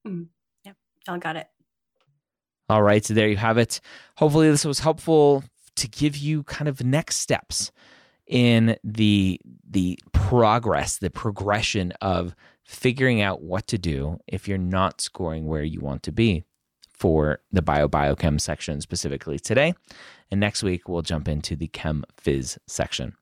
Mm. 0.07 0.27
Yep, 0.65 0.77
all 1.09 1.19
got 1.19 1.37
it. 1.37 1.49
All 2.69 2.83
right, 2.83 3.05
so 3.05 3.15
there 3.15 3.29
you 3.29 3.37
have 3.37 3.59
it. 3.59 3.81
Hopefully, 4.17 4.51
this 4.51 4.65
was 4.65 4.81
helpful 4.81 5.45
to 5.77 5.89
give 5.89 6.17
you 6.17 6.43
kind 6.45 6.69
of 6.69 6.85
next 6.85 7.17
steps 7.17 7.71
in 8.27 8.77
the 8.83 9.41
the 9.69 9.99
progress, 10.13 10.99
the 10.99 11.11
progression 11.11 11.93
of 12.01 12.35
figuring 12.65 13.21
out 13.21 13.43
what 13.43 13.69
to 13.69 13.79
do 13.79 14.19
if 14.27 14.49
you're 14.49 14.59
not 14.59 15.01
scoring 15.01 15.47
where 15.47 15.63
you 15.63 15.81
want 15.81 16.03
to 16.03 16.13
be 16.13 16.45
for 16.93 17.41
the 17.53 17.63
bio 17.63 17.89
biochem 17.89 18.41
section 18.41 18.81
specifically 18.81 19.39
today. 19.39 19.75
And 20.31 20.41
next 20.41 20.63
week, 20.63 20.89
we'll 20.89 21.03
jump 21.03 21.29
into 21.29 21.55
the 21.55 21.69
Chem 21.69 22.05
Phys 22.23 22.59
section. 22.67 23.15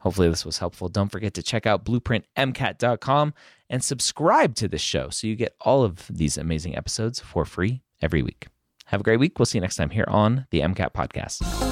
Hopefully, 0.00 0.28
this 0.28 0.44
was 0.44 0.58
helpful. 0.58 0.88
Don't 0.88 1.10
forget 1.10 1.34
to 1.34 1.42
check 1.42 1.66
out 1.66 1.84
blueprintmcat.com 1.84 3.34
and 3.68 3.82
subscribe 3.82 4.54
to 4.56 4.68
this 4.68 4.82
show 4.82 5.10
so 5.10 5.26
you 5.26 5.34
get 5.34 5.56
all 5.60 5.82
of 5.82 6.06
these 6.08 6.38
amazing 6.38 6.76
episodes 6.76 7.20
for 7.20 7.44
free 7.44 7.82
every 8.00 8.22
week. 8.22 8.46
Have 8.86 9.00
a 9.00 9.04
great 9.04 9.18
week. 9.18 9.38
We'll 9.38 9.46
see 9.46 9.58
you 9.58 9.62
next 9.62 9.76
time 9.76 9.90
here 9.90 10.04
on 10.08 10.46
the 10.50 10.60
MCAT 10.60 10.92
Podcast. 10.92 11.71